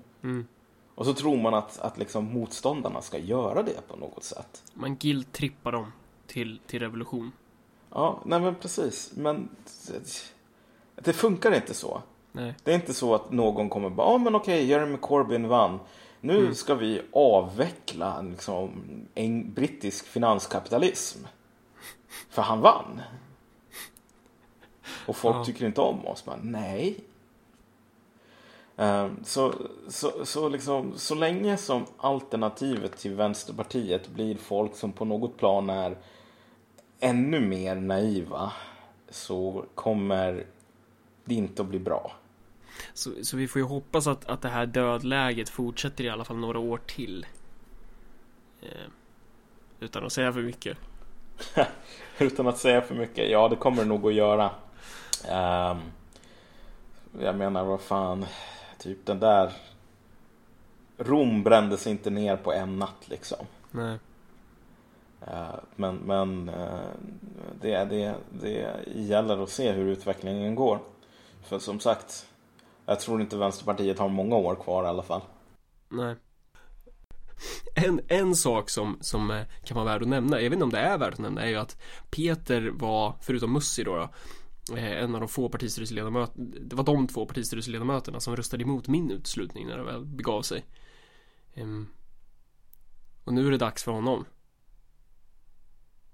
Och 0.96 1.06
så 1.06 1.14
tror 1.14 1.38
man 1.38 1.54
att, 1.54 1.80
att 1.80 1.98
liksom 1.98 2.34
motståndarna 2.34 3.02
ska 3.02 3.18
göra 3.18 3.64
det 3.64 3.88
på 3.88 3.96
något 3.96 4.24
sätt. 4.24 4.64
Man 4.74 4.98
guilt-trippar 4.98 5.72
dem 5.72 5.92
till, 6.28 6.60
till 6.68 6.80
revolution. 6.80 7.32
Ja, 7.90 8.22
nej 8.26 8.40
men 8.40 8.56
precis. 8.56 9.12
Men 9.16 9.50
det, 9.88 10.24
det 10.96 11.14
funkar 11.14 11.56
inte 11.56 11.74
så. 11.74 12.02
Nej. 12.32 12.56
Det 12.64 12.72
är 12.72 12.76
inte 12.76 12.94
så 12.94 13.16
att 13.16 13.32
någon 13.32 13.70
kommer 13.70 13.90
bara, 13.90 14.12
ja 14.12 14.18
men 14.18 14.36
okej, 14.36 14.66
Jeremy 14.66 14.98
Corbyn 14.98 15.48
vann. 15.48 15.80
Nu 16.22 16.56
ska 16.56 16.76
vi 16.76 17.02
avveckla 17.14 18.22
liksom, 18.22 18.84
en 19.16 19.54
brittisk 19.54 20.06
finanskapitalism. 20.06 21.20
För 22.30 22.42
han 22.42 22.62
vann. 22.62 23.02
Och 25.08 25.16
folk 25.16 25.36
Ja. 25.36 25.46
tycker 25.46 25.66
inte 25.66 25.82
om 25.82 26.06
oss. 26.08 26.26
Men 26.26 26.40
nej. 26.44 27.00
Ehm, 28.78 29.24
Så, 29.24 29.54
så, 29.88 30.26
så, 30.26 30.50
liksom, 30.50 30.94
så 30.96 31.16
länge 31.16 31.58
som 31.58 31.86
alternativet 31.98 32.98
till 32.98 33.16
Vänsterpartiet 33.16 34.08
blir 34.10 34.36
folk 34.36 34.76
som 34.76 34.92
på 34.92 35.06
något 35.06 35.38
plan 35.38 35.70
är 35.70 35.98
ännu 37.00 37.40
mer 37.40 37.76
naiva 37.76 38.52
så 39.10 39.66
kommer 39.76 40.46
det 41.26 41.36
inte 41.36 41.62
att 41.62 41.68
bli 41.68 41.80
bra. 41.80 42.12
Så, 42.94 43.12
så 43.24 43.38
vi 43.38 43.48
får 43.48 43.62
ju 43.62 43.68
hoppas 43.68 44.08
att, 44.08 44.26
att 44.26 44.42
det 44.42 44.50
här 44.50 44.66
dödläget 44.66 45.50
fortsätter 45.50 46.04
i 46.04 46.10
alla 46.10 46.26
fall 46.26 46.38
några 46.38 46.60
år 46.60 46.78
till. 46.86 47.26
Eh, 48.62 48.92
utan 49.80 50.06
att 50.06 50.14
säga 50.14 50.34
för 50.34 50.42
mycket. 50.42 50.78
Utan 52.20 52.48
att 52.48 52.58
säga 52.58 52.82
för 52.82 52.96
mycket. 52.96 53.30
Ja, 53.30 53.50
det 53.50 53.56
kommer 53.56 53.78
det 53.78 53.90
nog 53.90 54.08
att 54.08 54.14
göra. 54.14 54.52
Ehm, 55.28 55.78
jag 57.20 57.36
menar, 57.36 57.64
vad 57.66 57.82
fan. 57.82 58.26
Typ 58.78 59.06
den 59.06 59.20
där. 59.20 59.52
Rom 60.98 61.44
brändes 61.44 61.88
inte 61.88 62.10
ner 62.10 62.36
på 62.38 62.54
en 62.54 62.80
natt 62.80 63.10
liksom. 63.10 63.46
Nej. 63.72 63.98
Eh, 65.28 65.56
men 65.76 65.96
men 65.96 66.50
eh, 66.50 66.80
det, 67.62 67.86
det, 67.86 68.16
det 68.30 68.76
gäller 68.96 69.44
att 69.44 69.50
se 69.50 69.72
hur 69.72 69.86
utvecklingen 69.86 70.56
går. 70.56 70.80
För 71.44 71.60
som 71.60 71.80
sagt. 71.80 72.28
Jag 72.86 73.00
tror 73.00 73.22
inte 73.22 73.38
Vänsterpartiet 73.38 74.00
har 74.00 74.10
många 74.10 74.36
år 74.36 74.56
kvar 74.56 74.84
i 74.84 74.88
alla 74.88 75.04
fall. 75.04 75.22
Nej. 75.90 76.16
En, 77.76 78.02
en 78.08 78.36
sak 78.36 78.70
som, 78.70 78.98
som 79.02 79.32
eh, 79.32 79.46
kan 79.64 79.76
vara 79.76 79.86
värd 79.86 80.02
att 80.02 80.08
nämna, 80.08 80.42
jag 80.42 80.50
vet 80.50 80.54
inte 80.54 80.64
om 80.64 80.72
det 80.72 80.80
är 80.80 80.98
värt 80.98 81.14
att 81.14 81.20
nämna, 81.20 81.42
är 81.42 81.48
ju 81.48 81.56
att 81.56 81.78
Peter 82.10 82.72
var, 82.74 83.16
förutom 83.22 83.54
Mussi 83.54 83.84
då, 83.84 84.10
då 84.70 84.76
eh, 84.76 85.04
en 85.04 85.16
av 85.16 85.22
de 85.22 85.30
få 85.30 85.50
partistyrelseledamöterna, 85.50 86.52
det 86.62 86.76
var 86.76 86.84
de 86.84 87.08
två 87.08 87.26
partistyrelseledamöterna 87.26 88.20
som 88.20 88.36
röstade 88.36 88.64
emot 88.64 88.88
min 88.88 89.12
uteslutning 89.12 89.68
när 89.68 89.78
det 89.78 89.84
väl 89.84 90.06
begav 90.06 90.42
sig. 90.42 90.66
Ehm, 91.54 91.88
och 93.24 93.34
nu 93.34 93.48
är 93.48 93.52
det 93.52 93.58
dags 93.58 93.84
för 93.84 93.92
honom. 93.92 94.26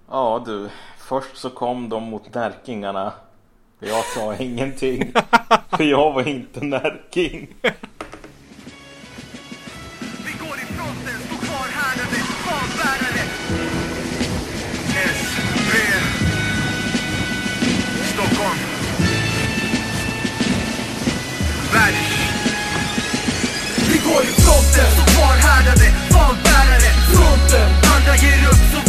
Ja 0.10 0.43
du, 0.45 0.69
först 0.97 1.38
så 1.38 1.49
kom 1.49 1.89
de 1.89 2.03
mot 2.03 2.34
närkingarna. 2.34 3.13
Jag 3.80 4.06
sa 4.06 4.36
ingenting. 4.36 5.12
För 5.78 5.84
jag 5.84 6.13
var 6.13 6.28
inte 6.28 6.60
närking. 6.66 7.48
Vi 10.26 10.32
går 10.40 10.58
i 10.58 10.66
fronten, 10.76 11.20
stå 11.28 11.38
kvar 11.46 11.68
härdade, 11.80 12.18
fanbärare. 12.46 13.24
S, 15.06 15.38
V, 15.72 15.78
Stockholm. 18.13 18.60
Värld. 21.74 21.94
Vi 23.92 23.98
går 23.98 24.24
i 24.24 24.34
fronten, 24.42 24.92
stå 24.94 25.04
kvar 25.13 25.36
härdade, 25.48 25.92
fanbärare. 26.10 26.90
Fronten, 27.13 27.70
andra 27.96 28.16
ger 28.16 28.48
upp, 28.50 28.63
så 28.74 28.87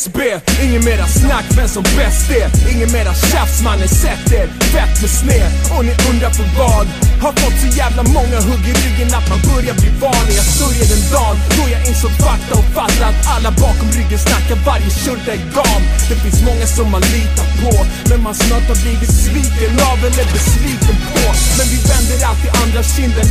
SB, 0.00 0.20
ingen 0.64 0.84
mera 0.84 1.06
snack 1.06 1.46
vem 1.56 1.68
som 1.68 1.82
bäst 1.82 2.30
är. 2.40 2.48
Ingen 2.72 2.90
mera 2.92 3.12
tjafs 3.28 3.62
mannen, 3.66 3.88
sätt 3.88 4.32
er. 4.40 4.46
Fett 4.72 4.94
med 5.02 5.10
sned 5.20 5.52
Och 5.74 5.84
ni 5.84 5.94
undrar 6.10 6.30
för 6.38 6.48
vad? 6.58 6.86
Har 7.24 7.32
fått 7.40 7.58
så 7.64 7.68
jävla 7.80 8.02
många 8.18 8.38
hugg 8.48 8.64
i 8.72 8.74
ryggen 8.84 9.08
att 9.18 9.28
man 9.32 9.40
börjar 9.50 9.74
bli 9.80 9.90
van. 10.02 10.26
Jag 10.40 10.46
sörjer 10.58 10.86
den 10.92 11.02
dagen 11.14 11.36
då 11.56 11.64
jag 11.74 11.82
insåg 11.88 12.12
fakta 12.26 12.52
och 12.60 12.68
fattar 12.76 13.04
att 13.10 13.20
alla 13.34 13.50
bakom 13.64 13.88
ryggen 13.98 14.20
snackar 14.26 14.58
varje 14.68 14.90
tjurta 15.02 15.30
är 15.36 15.42
gam. 15.56 15.82
Det 16.08 16.16
finns 16.24 16.40
många 16.48 16.66
som 16.76 16.86
man 16.94 17.02
litar 17.14 17.48
på 17.62 17.72
Men 18.10 18.18
man 18.26 18.34
snart 18.44 18.66
har 18.72 18.78
blivit 18.84 19.12
sviken 19.24 19.74
av 19.90 19.98
eller 20.08 20.26
besviken 20.36 20.96
på. 21.12 21.24
Men 21.58 21.66
vi 21.72 21.78
vänder 21.90 22.18
alltid 22.28 22.50
andra 22.62 22.82
kinden. 22.94 23.26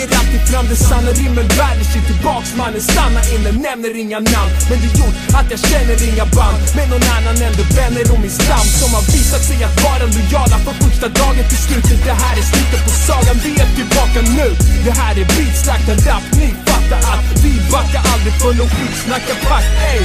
Lägger 0.00 0.18
alltid 0.22 0.42
fram 0.50 0.66
det 0.72 0.80
sanna 0.90 1.10
rimmen 1.20 1.46
Världen 1.60 1.86
sig 1.92 2.02
tillbaks. 2.10 2.48
Mannen, 2.60 2.82
stanna 2.92 3.20
inne, 3.34 3.50
nämner 3.66 3.92
inga 4.02 4.20
namn. 4.34 4.52
Men 4.68 4.78
det 4.82 4.90
gjort 5.00 5.16
att 5.38 5.48
jag 5.52 5.60
känner 5.70 5.96
inga 6.08 6.26
band. 6.36 6.58
Med 6.76 6.86
någon 6.92 7.06
annan 7.16 7.36
än 7.46 7.54
de 7.60 7.64
vänner 7.78 8.04
och 8.12 8.20
min 8.24 8.34
stam. 8.40 8.66
Som 8.80 8.90
har 8.96 9.04
visat 9.16 9.42
sig 9.48 9.58
att 9.66 9.76
vara 9.86 10.04
lojala 10.16 10.56
från 10.64 10.76
första 10.84 11.08
dagen 11.20 11.44
till 11.50 11.62
slutet. 11.66 11.98
Det 12.08 12.16
här 12.22 12.34
är 12.40 12.46
slutet 12.52 12.80
på 12.88 12.92
sagan, 13.08 13.36
vi 13.44 13.52
är 13.64 13.70
tillbaka 13.80 14.20
nu. 14.38 14.48
Det 14.86 14.94
här 15.02 15.14
är 15.20 15.26
beatslaktad 15.36 15.98
rap, 16.06 16.24
ni 16.40 16.48
fattar 16.68 17.02
att 17.14 17.26
vi 17.44 17.52
backar 17.74 18.02
aldrig 18.12 18.34
för 18.42 18.52
någon 18.58 18.70
skitsnackarpack 18.74 19.66
ey! 19.92 20.02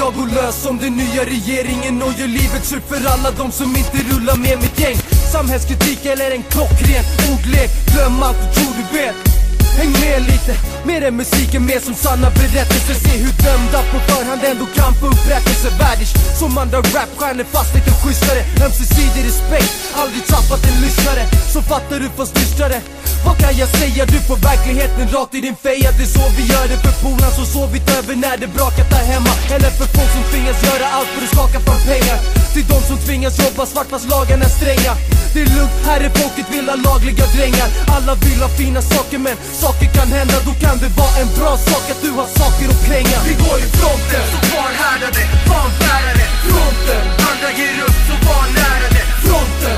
Jag 0.00 0.10
går 0.16 0.28
lös 0.36 0.56
som 0.64 0.78
den 0.78 0.94
nya 1.02 1.22
regeringen 1.34 2.02
och 2.02 2.12
gör 2.18 2.30
livet 2.40 2.64
surt 2.70 2.86
för 2.88 3.00
alla 3.14 3.30
de 3.40 3.52
som 3.52 3.68
inte 3.80 3.98
rullar 4.10 4.36
med 4.36 4.56
mitt 4.62 4.80
gäng. 4.80 4.98
Samhällskritik 5.32 6.00
eller 6.12 6.30
en 6.36 6.42
klockren 6.42 7.04
ordlek. 7.32 7.70
Glöm 7.90 8.22
allt 8.22 8.36
du 8.42 8.48
tror 8.54 8.72
du 8.78 8.98
vet. 8.98 9.27
Häng 9.78 9.92
med 9.92 10.22
lite, 10.32 10.52
mer 10.84 11.02
än 11.08 11.16
musiken, 11.16 11.66
mer 11.66 11.80
som 11.80 11.94
sanna 11.94 12.30
berättelser. 12.30 12.96
Se 13.04 13.14
hur 13.24 13.34
dömda 13.46 13.80
på 13.92 13.98
förhand 14.08 14.40
ändå 14.50 14.66
kan 14.78 14.92
få 15.00 15.06
upprättelse. 15.06 15.68
Värdish 15.80 16.14
som 16.38 16.58
andra 16.58 16.78
rapstjärnor 16.78 17.46
fast 17.54 17.74
lite 17.74 17.90
schysstare. 18.00 18.40
Ömsesidig 18.66 19.22
respekt, 19.28 19.72
aldrig 20.00 20.26
tappat 20.26 20.62
en 20.68 20.80
lyssnare. 20.84 21.22
Så 21.52 21.62
fattar 21.62 21.98
du 22.00 22.08
fast 22.16 22.34
dystrare. 22.34 22.78
Vad 23.26 23.36
kan 23.42 23.56
jag 23.56 23.68
säga? 23.68 24.02
Du 24.14 24.18
får 24.28 24.36
verkligheten 24.50 25.08
rakt 25.14 25.34
i 25.34 25.40
din 25.40 25.56
feja. 25.64 25.90
Det 25.98 26.04
är 26.08 26.12
så 26.18 26.24
vi 26.36 26.44
gör 26.52 26.66
det 26.72 26.78
för 26.84 26.94
polaren 27.02 27.34
som 27.38 27.46
sovit 27.54 27.86
över 27.98 28.14
när 28.24 28.36
det 28.42 28.48
brakat 28.56 28.90
där 28.94 29.04
hemma. 29.12 29.32
Eller 29.54 29.70
för 29.78 29.88
folk 29.96 30.10
som 30.16 30.24
tvingas 30.32 30.58
göra 30.68 30.86
allt 30.96 31.10
för 31.14 31.22
att 31.26 31.32
skaka 31.34 31.58
fram 31.66 31.80
pengar. 31.92 32.18
Till 32.54 32.66
de 32.72 32.78
som 32.88 32.98
tvingas 33.06 33.34
jobba 33.44 33.66
svart 33.66 33.88
fast 33.92 34.08
lagarna 34.14 34.44
är 34.44 34.54
stränga. 34.58 34.92
Det 35.32 35.40
är 35.42 35.50
lugnt, 35.56 35.76
här 35.88 36.00
är 36.06 36.10
folket 36.20 36.46
vill 36.54 36.68
ha 36.68 36.76
lagliga 36.88 37.26
drängar. 37.36 37.68
Alla 37.96 38.14
vill 38.14 38.40
ha 38.44 38.48
fina 38.48 38.82
saker 38.82 39.18
men 39.18 39.36
saker 39.68 39.88
kan 39.98 40.08
hända 40.18 40.36
Då 40.48 40.52
kan 40.64 40.76
det 40.82 40.90
vara 41.00 41.14
en 41.22 41.30
bra 41.38 41.52
sak 41.68 41.84
att 41.92 42.02
du 42.06 42.10
har 42.18 42.28
saker 42.40 42.66
att 42.72 42.80
kränga 42.88 43.18
Vi 43.28 43.34
går 43.44 43.58
i 43.64 43.68
fronten, 43.78 44.22
så 44.32 44.38
kvarhärdade, 44.48 45.22
fanbärare 45.48 46.26
Fronten, 46.48 47.02
andra 47.28 47.50
ger 47.58 47.76
upp, 47.86 47.98
så 48.08 48.14
var 48.26 48.44
nära 48.58 48.88
det 48.96 49.06
Fronten. 49.24 49.77